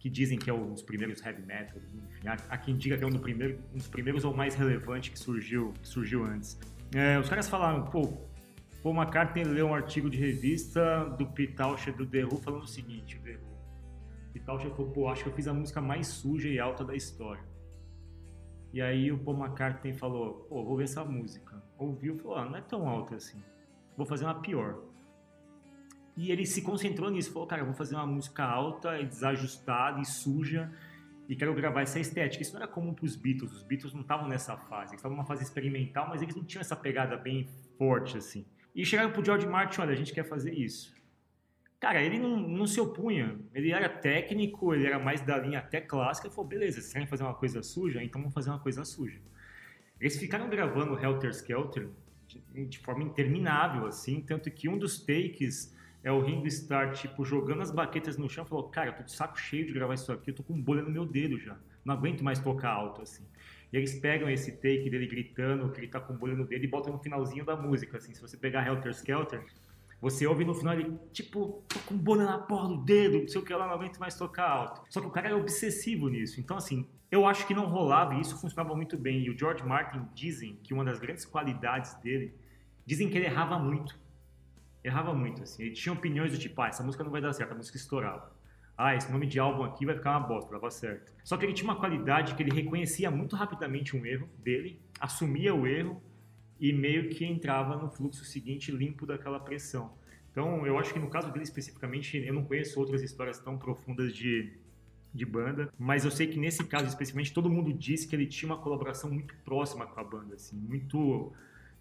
[0.00, 3.04] que dizem que é um dos primeiros heavy metal, enfim, há, há quem diga que
[3.04, 6.58] é um, do primeiro, um dos primeiros ou mais relevante que surgiu, que surgiu antes.
[6.92, 8.18] É, os caras falaram, pô,
[8.82, 13.20] Paul McCartney leu um artigo de revista do Townshend do The Who falando o seguinte,
[13.22, 14.40] The Who.
[14.44, 17.44] Townshend falou, pô, acho que eu fiz a música mais suja e alta da história.
[18.72, 21.62] E aí o Paul McCartney falou, pô, vou ver essa música.
[21.78, 23.40] Ouviu falou, ah, não é tão alta assim.
[23.96, 24.82] Vou fazer uma pior.
[26.16, 30.00] E ele se concentrou nisso, falou, cara, eu vou fazer uma música alta e desajustada
[30.00, 30.70] e suja
[31.28, 32.42] e quero gravar essa estética.
[32.42, 35.16] Isso não era comum para os Beatles, os Beatles não estavam nessa fase, eles estavam
[35.16, 38.44] numa fase experimental, mas eles não tinham essa pegada bem forte assim.
[38.74, 40.94] E chegaram pro George Martin, olha, a gente quer fazer isso.
[41.80, 45.80] Cara, ele não, não se opunha, ele era técnico, ele era mais da linha até
[45.80, 48.02] clássica, ele falou, beleza, vocês querem fazer uma coisa suja?
[48.02, 49.20] Então vamos fazer uma coisa suja.
[50.00, 51.88] Eles ficaram gravando Helter Skelter
[52.68, 57.62] de, forma interminável, assim, tanto que um dos takes é o Ringo Starr, tipo, jogando
[57.62, 60.30] as baquetas no chão, falou, cara, eu tô de saco cheio de gravar isso aqui,
[60.30, 63.24] eu tô com bolha no meu dedo já, não aguento mais tocar alto, assim.
[63.72, 66.68] E eles pegam esse take dele gritando que ele tá com bolha no dedo e
[66.68, 69.44] botam no finalzinho da música, assim, se você pegar Helter Skelter,
[70.02, 73.40] você ouve no final ele, tipo, tô com bolha na porra do dedo, não sei
[73.40, 74.82] o que lá, não aguento mais tocar alto.
[74.90, 76.40] Só que o cara é obsessivo nisso.
[76.40, 79.22] Então, assim, eu acho que não rolava e isso funcionava muito bem.
[79.22, 82.34] E o George Martin dizem que uma das grandes qualidades dele,
[82.84, 83.96] dizem que ele errava muito.
[84.82, 85.62] Errava muito, assim.
[85.62, 88.34] Ele tinha opiniões do tipo, ah, essa música não vai dar certo, a música estourava.
[88.76, 91.12] Ah, esse nome de álbum aqui vai ficar uma bosta, dava certo.
[91.22, 95.54] Só que ele tinha uma qualidade que ele reconhecia muito rapidamente um erro dele, assumia
[95.54, 96.02] o erro
[96.62, 99.92] e meio que entrava no fluxo seguinte limpo daquela pressão.
[100.30, 104.14] Então, eu acho que no caso dele especificamente, eu não conheço outras histórias tão profundas
[104.14, 104.52] de,
[105.12, 108.52] de banda, mas eu sei que nesse caso especificamente, todo mundo disse que ele tinha
[108.52, 111.32] uma colaboração muito próxima com a banda, assim, muito...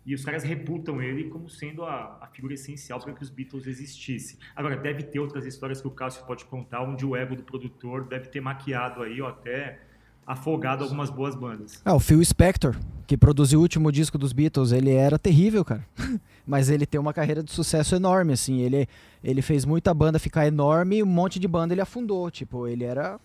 [0.03, 3.67] E os caras reputam ele como sendo a, a figura essencial para que os Beatles
[3.67, 4.39] existissem.
[4.55, 8.07] Agora, deve ter outras histórias que o Cássio pode contar, onde o ego do produtor
[8.07, 9.79] deve ter maquiado aí, ou até
[10.31, 11.81] afogado algumas boas bandas.
[11.83, 15.85] Ah, o Phil Spector, que produziu o último disco dos Beatles, ele era terrível, cara.
[16.47, 18.59] Mas ele tem uma carreira de sucesso enorme, assim.
[18.59, 18.87] Ele,
[19.23, 22.31] ele fez muita banda ficar enorme e um monte de banda ele afundou.
[22.31, 23.19] Tipo, ele era.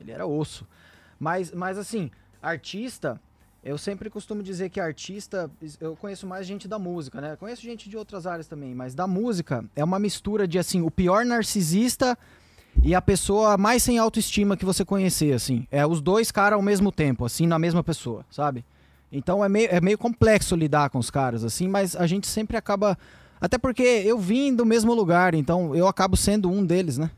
[0.00, 0.66] Ele era osso.
[1.18, 2.10] Mas, mas assim,
[2.42, 3.20] artista.
[3.64, 5.50] Eu sempre costumo dizer que artista.
[5.80, 7.36] Eu conheço mais gente da música, né?
[7.36, 10.90] Conheço gente de outras áreas também, mas da música é uma mistura de, assim, o
[10.90, 12.16] pior narcisista
[12.82, 15.66] e a pessoa mais sem autoestima que você conhecer, assim.
[15.70, 18.64] É os dois caras ao mesmo tempo, assim, na mesma pessoa, sabe?
[19.10, 22.56] Então é meio, é meio complexo lidar com os caras, assim, mas a gente sempre
[22.56, 22.98] acaba.
[23.40, 27.10] Até porque eu vim do mesmo lugar, então eu acabo sendo um deles, né?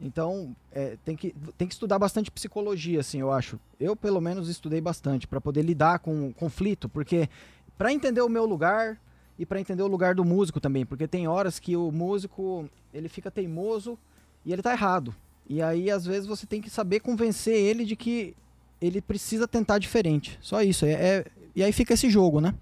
[0.00, 3.58] Então é, tem, que, tem que estudar bastante psicologia, assim, eu acho.
[3.78, 7.28] Eu, pelo menos, estudei bastante para poder lidar com o conflito, porque
[7.78, 8.98] para entender o meu lugar
[9.38, 13.08] e para entender o lugar do músico também, porque tem horas que o músico ele
[13.08, 13.98] fica teimoso
[14.44, 15.14] e ele tá errado.
[15.48, 18.34] E aí, às vezes, você tem que saber convencer ele de que
[18.80, 20.38] ele precisa tentar diferente.
[20.40, 20.84] Só isso.
[20.86, 21.24] É, é-
[21.54, 22.54] E aí fica esse jogo, né?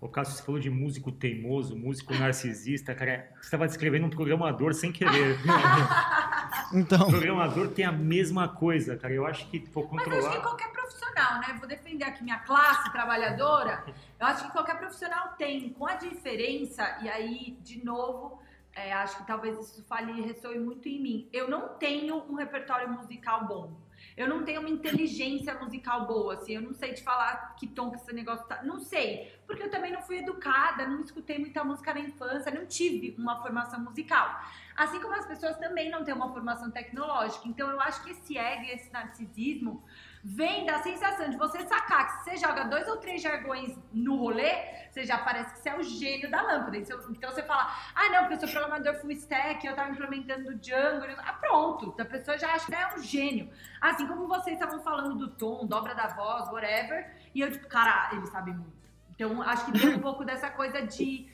[0.00, 4.72] O Cássio, você falou de músico teimoso, músico narcisista, cara, você estava descrevendo um programador
[4.74, 5.36] sem querer.
[6.72, 7.08] o Então.
[7.08, 9.12] programador tem a mesma coisa, cara.
[9.14, 10.42] Eu acho que for Mas eu acho que controlar.
[10.42, 11.56] qualquer profissional, né?
[11.58, 13.84] Vou defender aqui minha classe trabalhadora.
[14.20, 18.38] Eu acho que qualquer profissional tem, com a diferença, e aí, de novo,
[18.76, 21.30] é, acho que talvez isso fale e ressoe muito em mim.
[21.32, 23.80] Eu não tenho um repertório musical bom.
[24.14, 26.52] Eu não tenho uma inteligência musical boa, assim.
[26.52, 28.62] Eu não sei te falar que tom que esse negócio tá.
[28.62, 29.32] Não sei.
[29.46, 33.40] Porque eu também não fui educada, não escutei muita música na infância, não tive uma
[33.40, 34.42] formação musical.
[34.76, 37.48] Assim como as pessoas também não têm uma formação tecnológica.
[37.48, 39.82] Então eu acho que esse ego e esse narcisismo
[40.28, 44.16] vem da sensação de você sacar que se você joga dois ou três jargões no
[44.16, 44.50] rolê,
[44.90, 46.76] você já parece que você é o gênio da lâmpada.
[46.76, 50.56] Então então você fala, ah não, porque eu sou programador full stack, eu tava implementando
[50.56, 51.06] Django.
[51.18, 53.48] Ah, pronto, a pessoa já acha que é um gênio.
[53.80, 58.10] Assim como vocês estavam falando do tom, dobra da voz, whatever, e eu tipo, cara,
[58.12, 58.74] ele sabe muito.
[59.10, 61.28] Então acho que tem um pouco dessa coisa de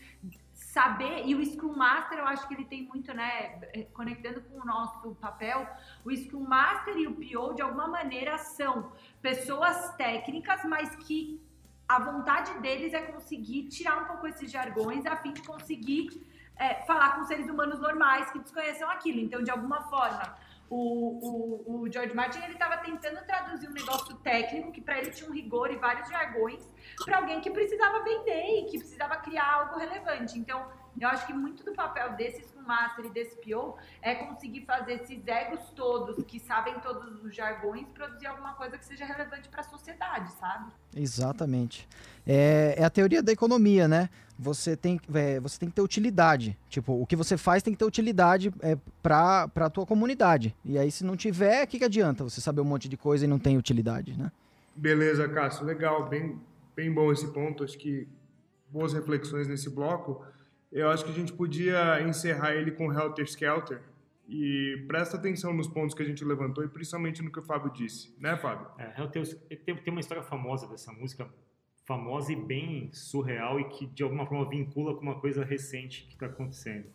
[0.72, 3.61] saber, e o Scrum Master eu acho que ele tem muito, né,
[3.92, 5.68] conectando com o nosso papel,
[6.02, 11.38] o Scrum Master e o PO de alguma maneira são pessoas técnicas, mas que
[11.87, 16.06] a vontade deles é conseguir tirar um pouco esses jargões a fim de conseguir
[16.56, 19.20] é, falar com seres humanos normais que desconheçam aquilo.
[19.20, 20.35] Então, de alguma forma,
[20.74, 25.11] o, o, o George Martin ele estava tentando traduzir um negócio técnico que para ele
[25.11, 26.66] tinha um rigor e vários jargões
[27.04, 30.38] para alguém que precisava vender e que precisava criar algo relevante.
[30.38, 30.66] Então,
[30.98, 34.94] eu acho que muito do papel desse Scrum Master e desse PO é conseguir fazer
[34.94, 39.61] esses egos todos que sabem todos os jargões produzir alguma coisa que seja relevante para
[39.61, 40.72] a sociedade, sabe?
[40.96, 41.87] Exatamente.
[42.26, 44.08] É, é a teoria da economia, né?
[44.42, 46.59] Você tem, é, você tem que ter utilidade.
[46.68, 50.55] Tipo, o que você faz tem que ter utilidade é, para a tua comunidade.
[50.64, 53.24] E aí, se não tiver, o que, que adianta você saber um monte de coisa
[53.24, 54.33] e não tem utilidade, né?
[54.74, 56.40] Beleza, Cássio, legal, bem,
[56.74, 57.62] bem bom esse ponto.
[57.62, 58.09] Acho que
[58.68, 60.24] boas reflexões nesse bloco.
[60.72, 63.81] Eu acho que a gente podia encerrar ele com Helter Skelter.
[64.28, 67.70] E presta atenção nos pontos que a gente levantou e principalmente no que o Fábio
[67.70, 68.66] disse, né, Fábio?
[68.78, 71.28] É, tem, tem uma história famosa dessa música,
[71.92, 76.14] famosa e bem surreal e que de alguma forma vincula com uma coisa recente que
[76.14, 76.87] está acontecendo.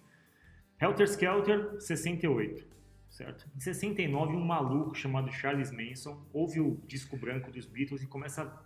[0.81, 2.65] Helter Skelter, 68,
[3.07, 3.47] certo?
[3.55, 8.41] Em 69, um maluco chamado Charles Manson ouve o disco branco dos Beatles e começa
[8.41, 8.62] a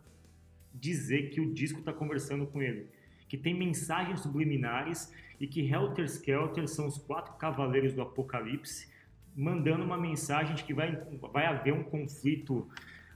[0.74, 2.88] dizer que o disco está conversando com ele,
[3.28, 8.90] que tem mensagens subliminares e que Helter Skelter são os quatro cavaleiros do Apocalipse
[9.36, 10.96] mandando uma mensagem de que vai,
[11.34, 12.70] vai haver um conflito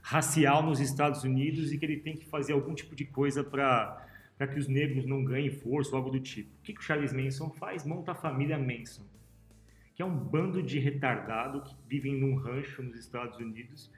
[0.06, 4.04] racial nos Estados Unidos e que ele tem que fazer algum tipo de coisa para
[4.38, 6.50] para que os negros não ganhem força ou algo do tipo.
[6.58, 7.86] O que, que o Charles Manson faz?
[7.86, 9.02] Monta a família Manson,
[9.94, 13.90] que é um bando de retardado que vivem num rancho nos Estados Unidos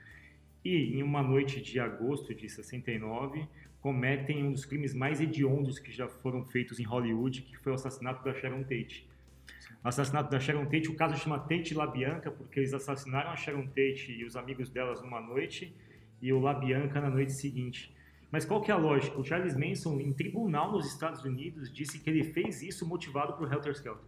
[0.65, 3.49] e em uma noite de agosto de 69
[3.81, 7.75] cometem um dos crimes mais hediondos que já foram feitos em Hollywood, que foi o
[7.75, 9.11] assassinato da Sharon Tate.
[9.85, 13.67] O assassinato da Sharon Tate, o caso chama Tate LaBianca, porque eles assassinaram a Sharon
[13.67, 15.75] Tate e os amigos delas numa noite
[16.21, 17.95] e o LaBianca na noite seguinte.
[18.31, 19.19] Mas qual que é a lógica?
[19.19, 23.51] O Charles Manson, em tribunal nos Estados Unidos, disse que ele fez isso motivado por
[23.51, 24.05] Helter Skelter.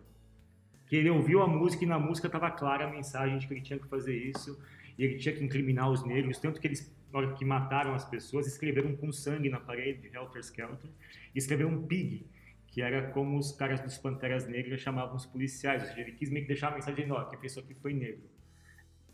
[0.87, 3.63] Que ele ouviu a música e na música estava clara a mensagem de que ele
[3.63, 4.61] tinha que fazer isso
[4.99, 8.05] e ele tinha que incriminar os negros, tanto que eles, na hora que mataram as
[8.05, 10.91] pessoas, escreveram com sangue na parede de Helter Skelter
[11.35, 12.27] e escreveram um pig,
[12.67, 16.29] que era como os caras dos Panteras Negras chamavam os policiais, ou seja, ele quis
[16.29, 18.29] meio que deixar a mensagem ó, fez isso aqui foi negro.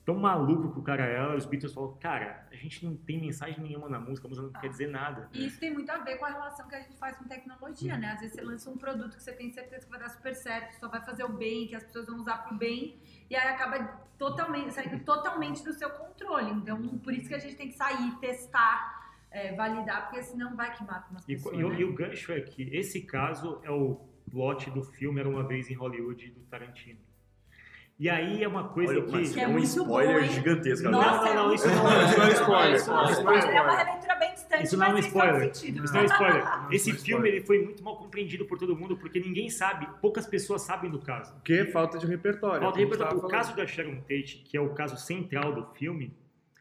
[0.07, 3.61] Tão maluco que o cara era, os Beatles falaram, cara, a gente não tem mensagem
[3.61, 5.29] nenhuma na música, a música não quer dizer nada.
[5.33, 7.97] E isso tem muito a ver com a relação que a gente faz com tecnologia,
[7.99, 8.13] né?
[8.13, 10.69] Às vezes você lança um produto que você tem certeza que vai dar super certo,
[10.69, 13.49] que só vai fazer o bem, que as pessoas vão usar pro bem, e aí
[13.49, 13.83] acaba
[14.17, 16.53] totalmente, saindo totalmente do seu controle.
[16.53, 20.73] Então, por isso que a gente tem que sair, testar, é, validar, porque senão vai
[20.73, 21.59] que mata umas E, pessoas.
[21.59, 21.81] e o- né?
[21.81, 25.69] e o gancho é que esse caso é o plot do filme Era Uma Vez
[25.69, 27.01] em Hollywood, do Tarantino.
[27.99, 29.33] E aí é uma coisa Olha, que...
[29.33, 30.89] Que é é um spoiler bom, gigantesco.
[30.91, 33.13] Nossa, não, não, não, isso é não, isso não é spoiler, Isso não é é
[33.13, 33.45] spoiler.
[33.45, 33.87] É uma spoiler.
[33.87, 35.51] releitura bem distante, Isso não é um spoiler.
[35.51, 36.45] Isso não é spoiler.
[36.45, 37.35] Não, Esse é filme spoiler.
[37.35, 40.99] ele foi muito mal compreendido por todo mundo porque ninguém sabe, poucas pessoas sabem do
[40.99, 41.33] caso.
[41.37, 42.61] Porque falta de repertório.
[42.61, 43.17] Falta de repertório.
[43.19, 46.15] O caso da Sharon Tate, que é o caso central do filme,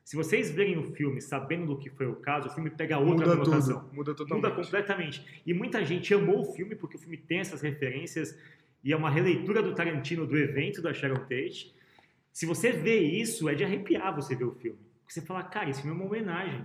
[0.05, 3.25] se vocês verem o filme sabendo do que foi o caso, o filme pega outra
[3.25, 3.79] muda conotação.
[3.81, 4.45] tudo, muda totalmente.
[4.45, 5.41] Muda completamente.
[5.45, 8.37] E muita gente amou o filme porque o filme tem essas referências
[8.85, 11.73] e é uma releitura do Tarantino do evento da Sharon Tate.
[12.31, 14.77] Se você vê isso, é de arrepiar você ver o filme.
[14.99, 16.63] Porque você fala, cara, esse filme é uma homenagem.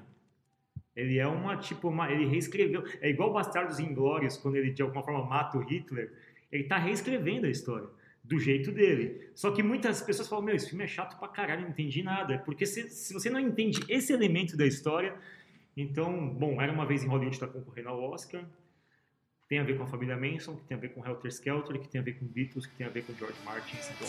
[0.94, 2.85] Ele é uma, tipo, uma, ele reescreveu.
[3.00, 6.12] É igual Bastardos Inglórios, quando ele de alguma forma mata o Hitler.
[6.52, 7.88] Ele tá reescrevendo a história,
[8.22, 9.30] do jeito dele.
[9.35, 12.38] Só que muitas pessoas falam, meu, esse filme é chato pra caralho, não entendi nada.
[12.44, 15.14] Porque se, se você não entende esse elemento da história,
[15.74, 18.44] então, bom, era uma vez em Hollywood está concorrendo ao Oscar.
[19.50, 21.88] Tem a ver com a família Manson, que tem a ver com Helter Skelter, que
[21.88, 23.76] tem a ver com Beatles, que tem a ver com George Martin.
[23.78, 24.06] então.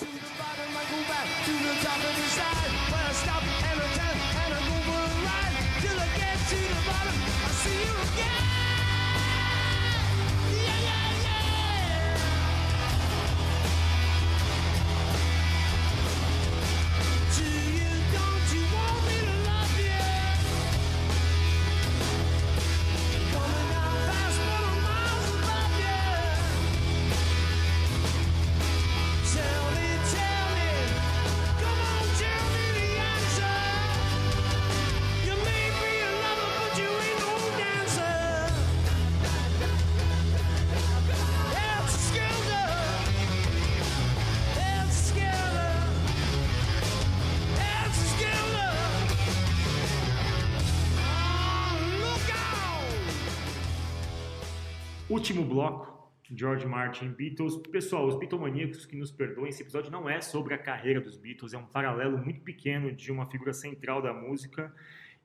[55.11, 57.57] Último bloco, George Martin, Beatles.
[57.69, 61.53] Pessoal, os Beatlemaníacos que nos perdoem, esse episódio não é sobre a carreira dos Beatles,
[61.53, 64.73] é um paralelo muito pequeno de uma figura central da música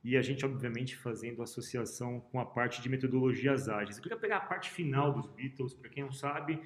[0.03, 3.99] e a gente, obviamente, fazendo associação com a parte de metodologias ágeis.
[3.99, 6.61] Eu queria pegar a parte final dos Beatles, para quem não sabe,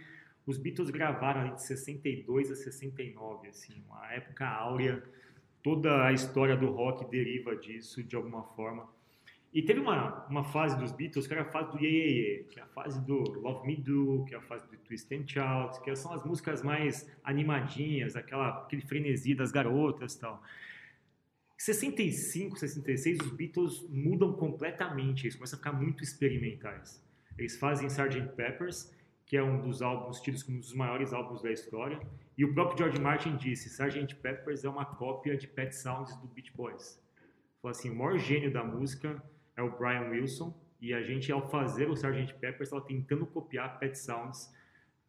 [0.47, 5.05] os Beatles gravaram de 62 a 69, assim, uma época áurea,
[5.63, 8.89] toda a história do rock deriva disso de alguma forma.
[9.53, 12.49] E teve uma, uma fase dos Beatles que era a fase do Yeah, Yeah, Yeah,
[12.49, 15.27] que é a fase do Love Me Do, que é a fase do Twist and
[15.27, 20.41] Shout, que são as músicas mais animadinhas, aquela, aquele frenesi das garotas e tal.
[21.57, 27.05] Em 65, 66, os Beatles mudam completamente, eles começam a ficar muito experimentais.
[27.37, 28.35] Eles fazem Sgt.
[28.37, 28.95] Peppers,
[29.27, 32.01] que é um dos álbuns tidos como um dos maiores álbuns da história,
[32.39, 34.15] e o próprio George Martin disse, Sgt.
[34.15, 37.03] Peppers é uma cópia de Pet Sounds do Beach Boys.
[37.61, 39.23] Falou assim, o maior gênio da música
[39.61, 42.35] é o Brian Wilson, e a gente, ao fazer o Sgt.
[42.35, 44.53] Peppers, estava tentando copiar Pet Sounds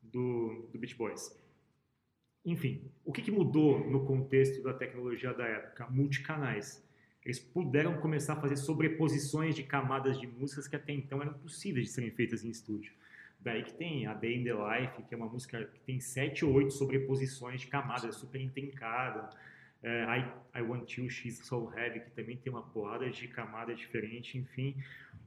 [0.01, 1.39] do, do Beach Boys.
[2.43, 5.87] Enfim, o que, que mudou no contexto da tecnologia da época?
[5.89, 6.85] Multicanais.
[7.23, 11.85] Eles puderam começar a fazer sobreposições de camadas de músicas que até então eram possíveis
[11.85, 12.91] de serem feitas em estúdio.
[13.39, 16.43] Daí que tem a Day in the Life, que é uma música que tem sete
[16.43, 19.29] ou oito sobreposições de camadas, super intrincada.
[19.83, 23.73] É, I, I Want You, She's So Heavy, que também tem uma porrada de camada
[23.73, 24.75] diferente, enfim.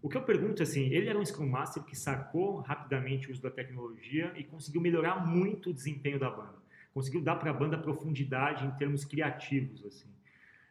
[0.01, 3.43] O que eu pergunto assim, ele era um Scrum Master que sacou rapidamente o uso
[3.43, 6.63] da tecnologia e conseguiu melhorar muito o desempenho da banda.
[6.93, 10.09] Conseguiu dar para a banda profundidade em termos criativos, assim.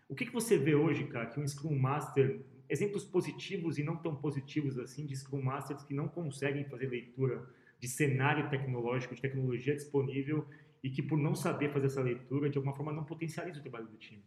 [0.08, 3.98] O que, que você vê hoje, cara, que um Scrum Master, exemplos positivos e não
[3.98, 7.44] tão positivos assim, de Scrum Masters que não conseguem fazer leitura
[7.80, 10.48] de cenário tecnológico, de tecnologia disponível
[10.84, 13.88] e que por não saber fazer essa leitura, de alguma forma não potencializa o trabalho
[13.88, 14.24] do time?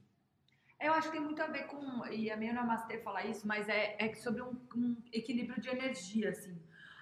[0.81, 3.69] Eu acho que tem muito a ver com, e é meio namastê falar isso, mas
[3.69, 6.59] é, é sobre um, um equilíbrio de energia, assim.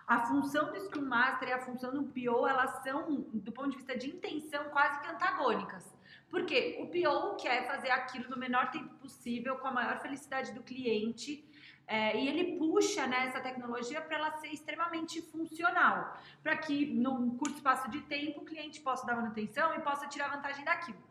[0.06, 3.76] A função do Scrum Master e a função do PO, elas são, do ponto de
[3.76, 5.96] vista de intenção, quase que antagônicas.
[6.28, 10.62] Porque o PO quer fazer aquilo no menor tempo possível, com a maior felicidade do
[10.62, 11.48] cliente,
[11.86, 17.36] é, e ele puxa né, essa tecnologia para ela ser extremamente funcional, para que num
[17.36, 21.02] curto espaço de tempo o cliente possa dar manutenção e possa tirar vantagem daquilo.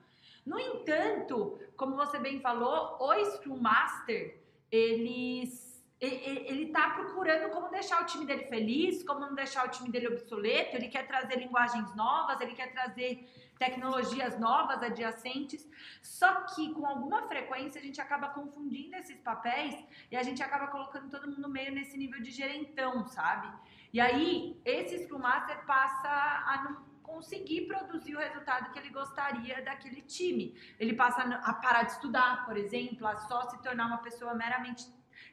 [0.45, 4.37] No entanto, como você bem falou, o Scrum Master,
[4.71, 5.73] eles
[6.05, 10.09] ele está procurando como deixar o time dele feliz, como não deixar o time dele
[10.09, 13.25] obsoleto, ele quer trazer linguagens novas, ele quer trazer
[13.57, 15.67] tecnologias novas, adjacentes,
[16.01, 19.75] só que com alguma frequência a gente acaba confundindo esses papéis
[20.11, 23.47] e a gente acaba colocando todo mundo meio nesse nível de gerentão, sabe?
[23.91, 29.61] E aí, esse Scrum Master passa a não conseguir produzir o resultado que ele gostaria
[29.61, 30.57] daquele time.
[30.79, 34.87] Ele passa a parar de estudar, por exemplo, a só se tornar uma pessoa meramente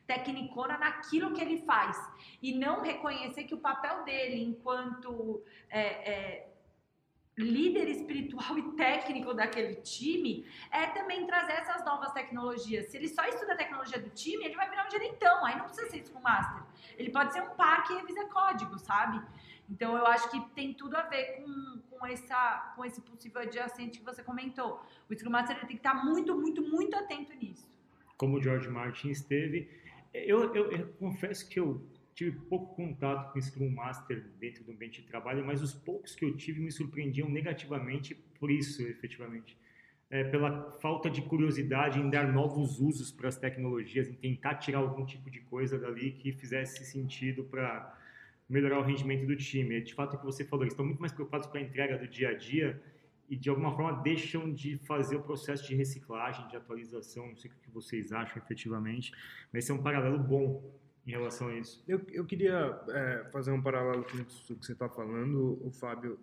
[0.07, 1.97] tecnicona naquilo que ele faz
[2.43, 6.49] e não reconhecer que o papel dele enquanto é, é,
[7.41, 12.86] líder espiritual e técnico daquele time é também trazer essas novas tecnologias.
[12.86, 15.64] Se ele só estuda a tecnologia do time, ele vai virar um gerentão, aí não
[15.64, 16.62] precisa ser Scrum Master.
[16.97, 19.20] Ele pode ser um par que revisa código, sabe?
[19.68, 23.99] Então eu acho que tem tudo a ver com, com, essa, com esse possível adjacente
[23.99, 24.84] que você comentou.
[25.09, 27.68] O Scrum Master tem que estar muito, muito, muito atento nisso.
[28.16, 29.70] Como o George Martin esteve.
[30.12, 31.80] Eu, eu, eu confesso que eu
[32.25, 36.23] tive pouco contato com Scrum Master dentro do ambiente de trabalho, mas os poucos que
[36.23, 39.57] eu tive me surpreendiam negativamente por isso, efetivamente.
[40.11, 44.81] É, pela falta de curiosidade em dar novos usos para as tecnologias, em tentar tirar
[44.81, 47.99] algum tipo de coisa dali que fizesse sentido para
[48.47, 49.81] melhorar o rendimento do time.
[49.81, 52.07] De fato o que você falou, eles estão muito mais preocupados com a entrega do
[52.07, 52.83] dia a dia
[53.31, 57.51] e de alguma forma deixam de fazer o processo de reciclagem, de atualização, não sei
[57.51, 59.11] o que vocês acham efetivamente,
[59.51, 60.79] mas esse é um paralelo bom
[61.11, 61.82] em relação a isso.
[61.86, 66.18] Eu, eu queria é, fazer um paralelo com isso que você está falando, o Fábio.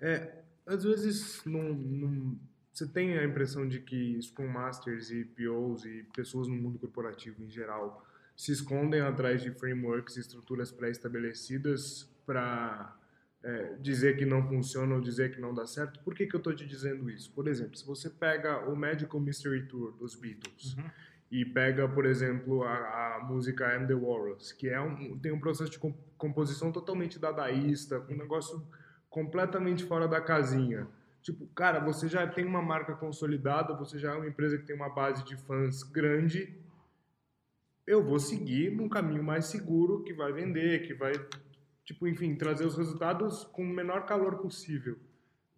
[0.00, 2.38] É, às vezes, num,
[2.72, 7.42] você tem a impressão de que Scrum Masters e POs e pessoas no mundo corporativo
[7.42, 8.04] em geral
[8.36, 12.94] se escondem atrás de frameworks e estruturas pré-estabelecidas para
[13.42, 16.00] é, dizer que não funciona ou dizer que não dá certo.
[16.00, 17.30] Por que, que eu estou te dizendo isso?
[17.32, 20.90] Por exemplo, se você pega o Magical Mystery Tour dos Beatles Uhum.
[21.30, 25.40] E pega, por exemplo, a, a música I'm the Walrus, que é um, tem um
[25.40, 28.64] processo de com- composição totalmente dadaísta, um negócio
[29.10, 30.86] completamente fora da casinha.
[31.22, 34.76] Tipo, cara, você já tem uma marca consolidada, você já é uma empresa que tem
[34.76, 36.56] uma base de fãs grande.
[37.84, 41.12] Eu vou seguir num caminho mais seguro que vai vender, que vai,
[41.84, 44.96] tipo, enfim, trazer os resultados com o menor calor possível.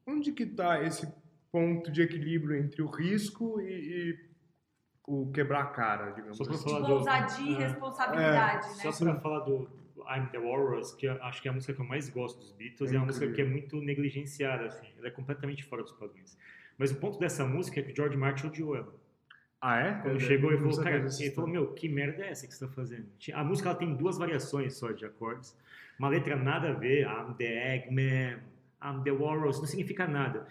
[0.07, 1.07] Onde que está esse
[1.53, 4.28] ponto de equilíbrio entre o risco e, e
[5.09, 6.65] o quebrar a cara, digamos Só pra assim?
[6.65, 7.67] falar Tipo, do- ousadia e É.
[7.67, 8.75] responsabilidade, né?
[8.93, 9.69] Só para falar do
[10.11, 12.53] I'm the Walrus, que eu acho que é a música que eu mais gosto dos
[12.53, 15.93] Beatles, É é, uma música que é muito negligenciada, assim, ela é completamente fora dos
[15.93, 16.37] padrões.
[16.77, 18.95] Mas o ponto dessa música é que o George Martin odiou ela.
[19.61, 19.93] Ah, é?
[19.95, 22.65] Quando Eu chegou, ele falou, cara, ele falou, meu, que merda é essa que você
[22.65, 23.07] está fazendo?
[23.35, 25.57] A música ela tem duas variações só de acordes,
[25.99, 28.39] uma letra nada a ver, I'm the Eggman,
[28.81, 30.47] I'm the Walrus, não significa nada.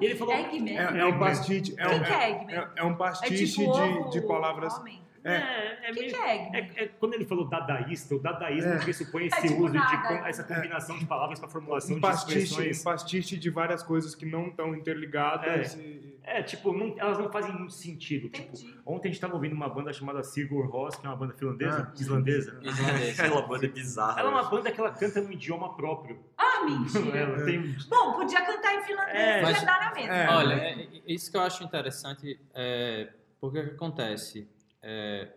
[0.00, 0.76] E ele falou, Eggman?
[0.78, 2.54] É, é um pastiche, é, um, é Eggman?
[2.54, 4.74] é, é um É pastiche tipo ovo, de, de palavras.
[4.78, 5.05] homem?
[5.32, 6.36] É, é O que, meio- que é?
[6.58, 8.78] É, é quando ele falou dadaísta, o dadaísmo É.
[8.78, 10.08] pressupõe esse É tipo uso de nada.
[10.08, 12.80] com- essa combinação de palavras para formulação Um de pastiche, expressões.
[12.80, 15.74] um pastiche de várias coisas que não estão interligadas.
[15.74, 18.26] e- É, tipo, não- elas não fazem muito sentido.
[18.26, 18.64] Entendi.
[18.66, 21.32] Tipo, ontem a gente estava ouvindo uma banda chamada Sigur Rós, que é uma banda
[21.34, 22.00] finlandesa, Ah.
[22.00, 22.58] islandesa.
[22.64, 23.20] Islandês.
[23.20, 24.18] Aquela banda bizarra.
[24.20, 26.18] Ela é uma banda que ela canta no idioma próprio.
[26.36, 27.16] Ah, mentira.
[27.16, 30.14] Ela tem Bom, podia cantar em finlandês É, mas- na mesma.
[30.16, 30.28] É.
[30.30, 33.08] Olha, é- é- isso que eu acho interessante é
[33.40, 34.48] porque o que acontece
[34.88, 35.32] é,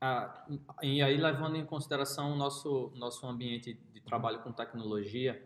[0.00, 0.46] a-
[0.82, 5.42] e aí levando em consideração o nosso nosso ambiente de trabalho com tecnologia,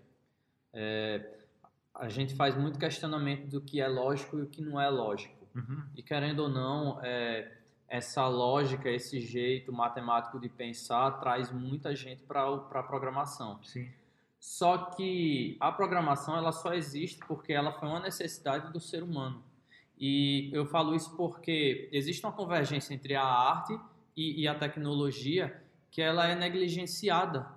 [0.73, 1.39] é,
[1.95, 5.35] a gente faz muito questionamento do que é lógico e o que não é lógico.
[5.95, 7.59] E querendo ou não, é,
[7.89, 13.63] essa lógica, esse jeito matemático de pensar traz muita gente para a programação.
[13.63, 13.91] Sim.
[14.41, 19.43] Só que a programação ela só existe porque ela foi uma necessidade do ser humano.
[20.05, 23.79] E eu falo isso porque existe uma convergência entre a arte
[24.17, 27.49] e, e a tecnologia que ela é negligenciada,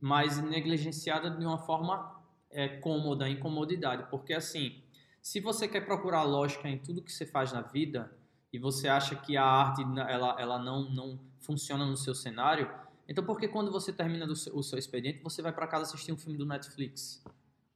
[0.00, 4.10] mas negligenciada de uma forma é, cômoda, incomodidade.
[4.10, 4.82] Porque assim,
[5.20, 8.12] se você quer procurar lógica em tudo que você faz na vida,
[8.52, 12.68] e você acha que a arte ela, ela não, não funciona no seu cenário,
[13.08, 16.10] então por que quando você termina seu- o seu expediente você vai para casa assistir
[16.10, 17.22] um filme do Netflix?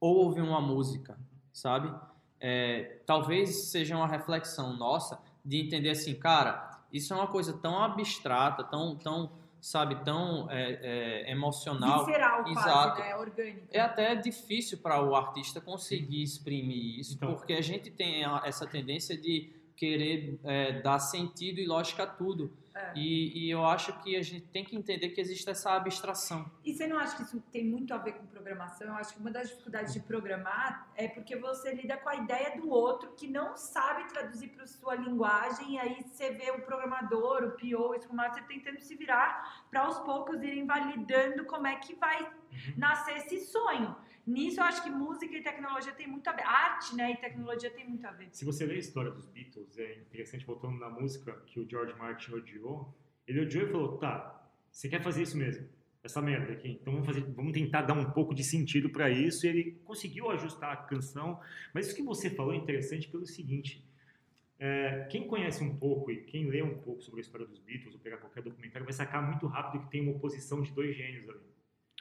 [0.01, 1.17] Ou ouvir uma música,
[1.53, 1.95] sabe?
[2.41, 7.79] É, talvez seja uma reflexão nossa de entender assim, cara, isso é uma coisa tão
[7.83, 9.31] abstrata, tão, tão
[9.61, 12.05] sabe, tão é, é, emocional.
[12.05, 13.01] Visceral quase, Exato.
[13.01, 13.17] né?
[13.17, 13.67] Orgânico.
[13.73, 18.67] É até difícil para o artista conseguir exprimir isso, Então- porque a gente tem essa
[18.67, 22.53] tendência de querer é, dar sentido e lógica a tudo.
[22.77, 22.93] É.
[22.95, 26.51] E, e eu acho que a gente tem que entender que existe essa abstração.
[26.63, 28.89] E você não acha que isso tem muito a ver com programação?
[28.89, 32.61] Eu acho que uma das dificuldades de programar é porque você lida com a ideia
[32.61, 37.45] do outro que não sabe traduzir para sua linguagem, e aí você vê o programador,
[37.45, 41.77] o PO, o Scrum Master tentando se virar para aos poucos irem validando como é
[41.77, 42.31] que vai
[42.77, 43.97] nascer esse sonho.
[44.27, 46.43] Nisso eu acho que música e tecnologia tem muito a ver.
[46.43, 48.29] Arte, né, e tecnologia tem muito a ver.
[48.33, 51.95] Se você ler a história dos Beatles, é interessante, voltando na música que o George
[51.97, 52.93] Martin odiou,
[53.27, 55.69] ele odiou e falou, tá, você quer fazer isso mesmo,
[56.03, 59.47] essa merda aqui, então vamos, fazer, vamos tentar dar um pouco de sentido para isso,
[59.47, 61.41] e ele conseguiu ajustar a canção,
[61.73, 63.85] mas isso que você falou é interessante pelo seguinte,
[64.59, 67.95] é, quem conhece um pouco e quem lê um pouco sobre a história dos Beatles,
[67.95, 71.29] ou pegar qualquer documentário, vai sacar muito rápido que tem uma oposição de dois gênios
[71.29, 71.41] ali.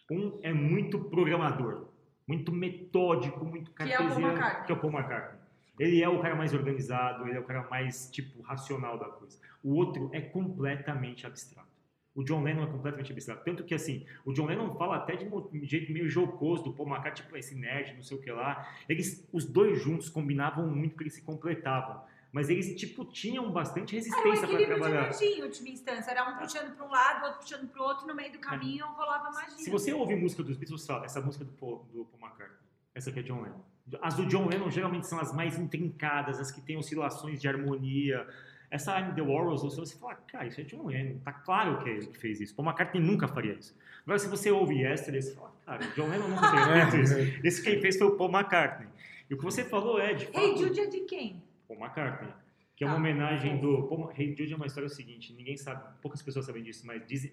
[0.09, 1.89] Um é muito programador,
[2.27, 5.39] muito metódico, muito Que é cartesiano, que é o Paul McCartney.
[5.77, 9.37] Ele é o cara mais organizado, ele é o cara mais, tipo, racional da coisa.
[9.61, 11.75] O outro é completamente abstrato.
[12.15, 13.43] O John Lennon é completamente abstrato.
[13.43, 16.87] Tanto que, assim, o John Lennon fala até de um jeito meio jocoso do Paul
[16.87, 18.73] McCartney, tipo, esse nerd, não sei o que lá.
[18.87, 22.01] Eles, os dois juntos combinavam muito porque eles se completavam.
[22.35, 25.03] Mas eles, tipo, tinham bastante Era um resistência para equilíbrio de trabalhar.
[25.05, 26.11] energia em última instância.
[26.11, 28.33] Era um puxando para um lado, o outro puxando para o outro, e no meio
[28.33, 29.57] do caminho rolava magia.
[29.57, 32.57] Se você ouve música dos Beatles, você fala, essa música do Paul, do Paul McCartney,
[32.93, 33.61] essa aqui é John Lennon.
[34.01, 38.27] As do John Lennon geralmente são as mais intrincadas, as que têm oscilações de harmonia.
[38.69, 41.93] Essa I'm The Warriors, você fala, cara, isso é John Lennon, tá claro que é
[41.93, 42.53] ele que fez isso.
[42.53, 43.73] Paul McCartney nunca faria isso.
[44.03, 47.47] Agora, se você ouve Yesterday, você fala, cara, John Lennon nunca teria feito isso.
[47.47, 48.89] Esse quem fez foi o Paul McCartney.
[49.29, 50.37] E o que você falou é, de fato...
[50.37, 51.41] Hey Jude é de quem?
[51.67, 52.31] Paul McCartney.
[52.75, 52.99] Que é uma Tá.
[52.99, 53.87] homenagem do.
[53.87, 57.31] Paul, Hey Jude é uma história seguinte, ninguém sabe, poucas pessoas sabem disso, mas dizem.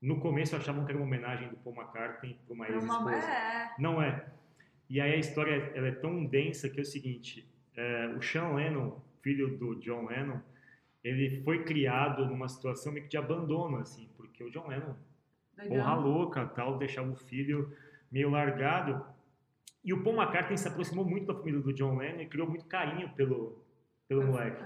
[0.00, 3.16] No começo achavam que era uma homenagem do Paul McCartney para uma ex-esposa.
[3.16, 4.24] É, Não é.
[4.88, 8.54] E aí a história ela é tão densa que é o seguinte: é, o Sean
[8.54, 10.38] Lennon, filho do John Lennon,
[11.02, 14.94] ele foi criado numa situação meio que de abandono, assim, porque o John Lennon
[15.56, 15.76] doidão.
[15.76, 17.76] porra louca, tal, deixava o filho
[18.12, 19.04] meio largado.
[19.88, 22.66] E o Paul McCartney se aproximou muito da família do John Lennon e criou muito
[22.66, 23.56] carinho pelo,
[24.06, 24.62] pelo moleque.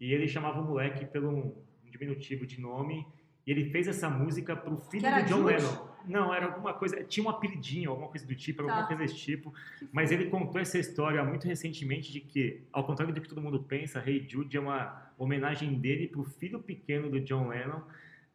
[0.00, 1.54] E ele chamava o moleque pelo um
[1.84, 3.06] diminutivo de nome.
[3.46, 5.56] E ele fez essa música pro filho do John Jude?
[5.56, 5.88] Lennon.
[6.06, 7.04] Não, era alguma coisa.
[7.04, 8.86] Tinha um apelidinho, alguma coisa do tipo, alguma Tá.
[8.86, 9.52] coisa desse tipo.
[9.92, 13.62] Mas ele contou essa história muito recentemente de que, ao contrário do que todo mundo
[13.62, 17.82] pensa, Hey Jude é uma homenagem dele pro filho pequeno do John Lennon,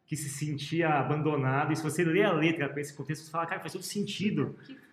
[0.06, 1.72] que se sentia abandonado.
[1.72, 4.56] E se você lê a letra com esse contexto, você fala, cara, faz todo sentido.
[4.64, 4.91] Que.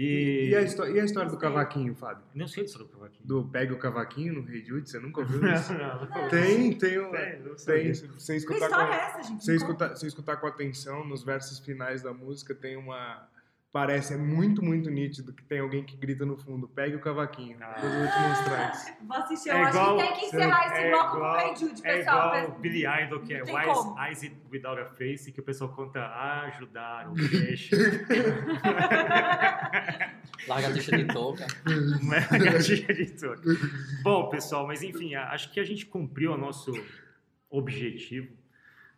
[0.00, 2.22] E, E a, histó- e a história do cavaquinho, Fábio?
[2.32, 3.26] não sei disso do cavaquinho.
[3.26, 5.72] Do pega o cavaquinho no Rei Jude, você nunca ouviu Não, isso?
[5.74, 6.28] não, não.
[6.28, 7.58] Tem, tem, um- Tem, não tem.
[7.58, 7.94] sabia.
[7.94, 9.44] Se você Que escutar história com, é essa, gente?
[9.44, 13.26] se Me escutar, se escutar com atenção, nos versos finais da música tem uma...
[13.70, 17.58] Parece, é muito, muito nítido que tem alguém que grita no fundo, pegue o cavaquinho.
[17.60, 17.74] Ah.
[17.74, 18.92] Depois eu vou te mostrar isso.
[19.06, 19.50] Vou assistir.
[19.50, 21.56] É Eu igual- acho que tem que encerrar esse é bloco igual- com o Hey
[21.56, 22.36] Jude, É pessoal.
[22.38, 24.00] igual o Billy Idol, que é como.
[24.02, 27.76] Eyes It Without a Face, que o pessoal conta, ah, ajudaram, deixa.
[30.48, 31.46] Larga a deixa de touca.
[32.02, 33.42] Não é a gatinha de toca.
[34.02, 36.72] Bom, pessoal, mas enfim, acho que a gente cumpriu o nosso
[37.50, 38.28] objetivo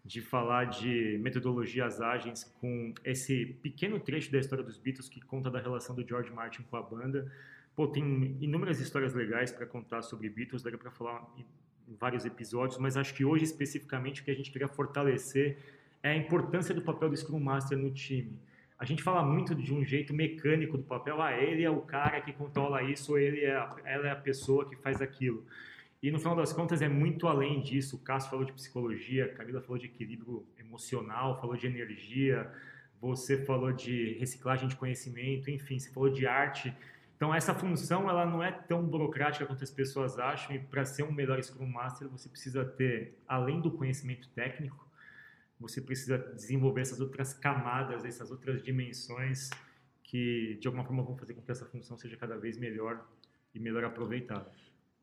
[0.04, 5.50] de falar de metodologias ágeis com esse pequeno trecho da história dos Beatles que conta
[5.50, 7.30] da relação do George Martin com a banda.
[7.76, 11.44] Pô, tem inúmeras histórias legais para contar sobre Beatles, daria para falar em
[11.96, 15.58] vários episódios, mas acho que hoje especificamente o que a gente queria fortalecer
[16.02, 18.38] é a importância do papel do Scrum Master no time.
[18.78, 22.20] A gente fala muito de um jeito mecânico do papel, ah, ele é o cara
[22.22, 23.52] que controla isso, ou ele é,
[23.84, 25.44] ela é a pessoa que faz aquilo.
[26.02, 27.96] E no final das contas é muito além disso.
[27.96, 32.50] O Cássio falou de psicologia, a Camila falou de equilíbrio emocional, falou de energia,
[33.00, 36.74] você falou de reciclagem de conhecimento, enfim, você falou de arte.
[37.16, 41.02] Então essa função ela não é tão burocrática quanto as pessoas acham e para ser
[41.02, 44.88] um melhor Scrum Master você precisa ter, além do conhecimento técnico,
[45.58, 49.50] você precisa desenvolver essas outras camadas, essas outras dimensões
[50.02, 53.06] que de alguma forma vão fazer com que essa função seja cada vez melhor
[53.54, 54.50] e melhor aproveitada.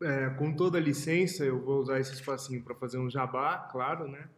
[0.01, 4.29] É, com toda licença, eu vou usar esse espacinho para fazer um jabá, claro, né?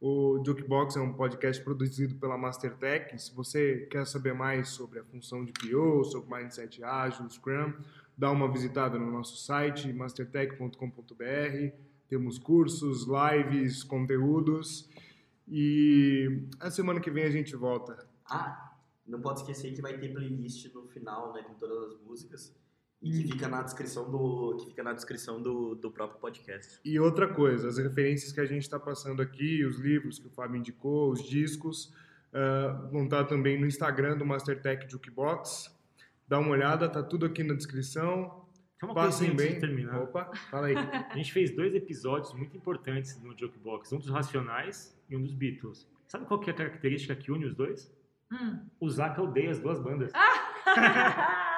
[0.00, 3.18] O Jukebox é um podcast produzido pela Mastertech.
[3.18, 7.72] Se você quer saber mais sobre a função de PO, sobre Mindset Ágil, Scrum,
[8.18, 11.76] dá uma visitada no nosso site, mastertech.com.br.
[12.08, 14.90] Temos cursos, lives, conteúdos.
[15.48, 18.06] E a semana que vem a gente volta.
[18.26, 18.74] Ah,
[19.06, 22.54] não pode esquecer que vai ter playlist no final, né, com todas as músicas.
[23.04, 26.80] E que fica na descrição do, que fica na descrição do, do próprio podcast.
[26.84, 30.30] E outra coisa, as referências que a gente está passando aqui, os livros que o
[30.30, 31.92] Fábio indicou, os discos,
[32.34, 35.72] ah, vão estar também no Instagram do Mastertech Jukebox.
[36.26, 38.44] Dá uma olhada, tá tudo aqui na descrição.
[38.80, 39.54] Só uma Passem coisa bem.
[39.54, 40.02] de terminar.
[40.02, 40.74] Opa, fala aí.
[41.10, 45.32] A gente fez dois episódios muito importantes no Jokebox, um dos Racionais e um dos
[45.32, 45.88] Beatles.
[46.08, 47.92] Sabe qual que é a característica que une os dois?
[48.32, 48.66] Hum.
[48.80, 50.10] O Zaca odeia as duas bandas.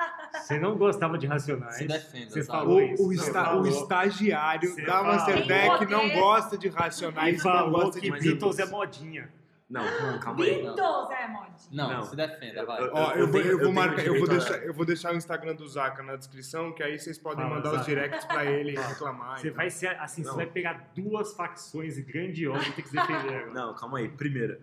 [0.47, 1.75] Você não gostava de Racionais.
[1.77, 3.31] Se defenda, Você falou O, isso.
[3.31, 3.63] o, falou.
[3.63, 5.03] o estagiário Você da.
[5.03, 9.29] Mastertech Tem não gosta de E racionais, não falou gosta que Beatles é modinha.
[9.69, 9.83] Não,
[10.21, 10.63] calma aí.
[10.63, 11.51] Beatles é mod.
[11.73, 12.03] Não, Não.
[12.05, 12.81] se defenda, vai.
[12.81, 15.17] Eu- Ó, eu eu, vou, eu vou marcar, eu vou deixar, eu vou deixar o
[15.17, 17.85] Instagram do Zaca na descrição, que aí vocês podem Fala, mandar os Zaca.
[17.91, 19.39] directs pra ele reclamar.
[19.41, 19.57] Você então.
[19.57, 20.31] vai ser assim, Não.
[20.31, 23.53] você vai pegar duas facções grandiosas e ter que se defender agora.
[23.53, 24.09] Não, calma aí.
[24.09, 24.57] Primeiro,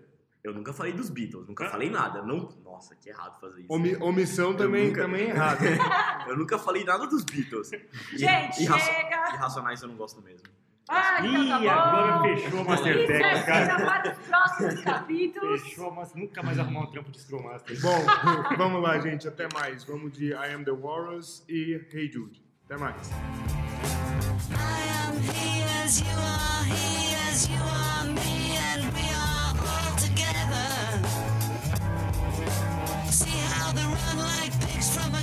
[0.43, 2.21] eu nunca falei dos Beatles, nunca falei nada.
[2.21, 3.71] Não, nossa, que errado fazer isso.
[3.73, 5.63] Omi- omissão também, nunca- também é errado.
[6.27, 7.71] Eu nunca falei nada dos Beatles.
[7.71, 9.33] E- Gente, e, chega!
[9.33, 10.47] e Racionais eu não gosto mesmo.
[10.89, 11.69] Ah, então Ih, tá bom.
[11.69, 13.85] agora fechou a Isso é Mastertech, cara.
[13.85, 15.61] para os próximos capítulos.
[15.61, 17.79] Fechou, mas nunca mais arrumar um trampo de Scrum Master.
[17.79, 18.03] Bom,
[18.57, 19.25] vamos lá, gente.
[19.25, 19.85] Até mais.
[19.85, 22.43] Vamos de I Am The Warriors e Hey Jude.
[22.65, 22.97] Até mais.
[23.07, 24.53] I
[25.07, 29.12] am he as you are, he as you are, me, and we
[33.93, 35.22] run like pigs from a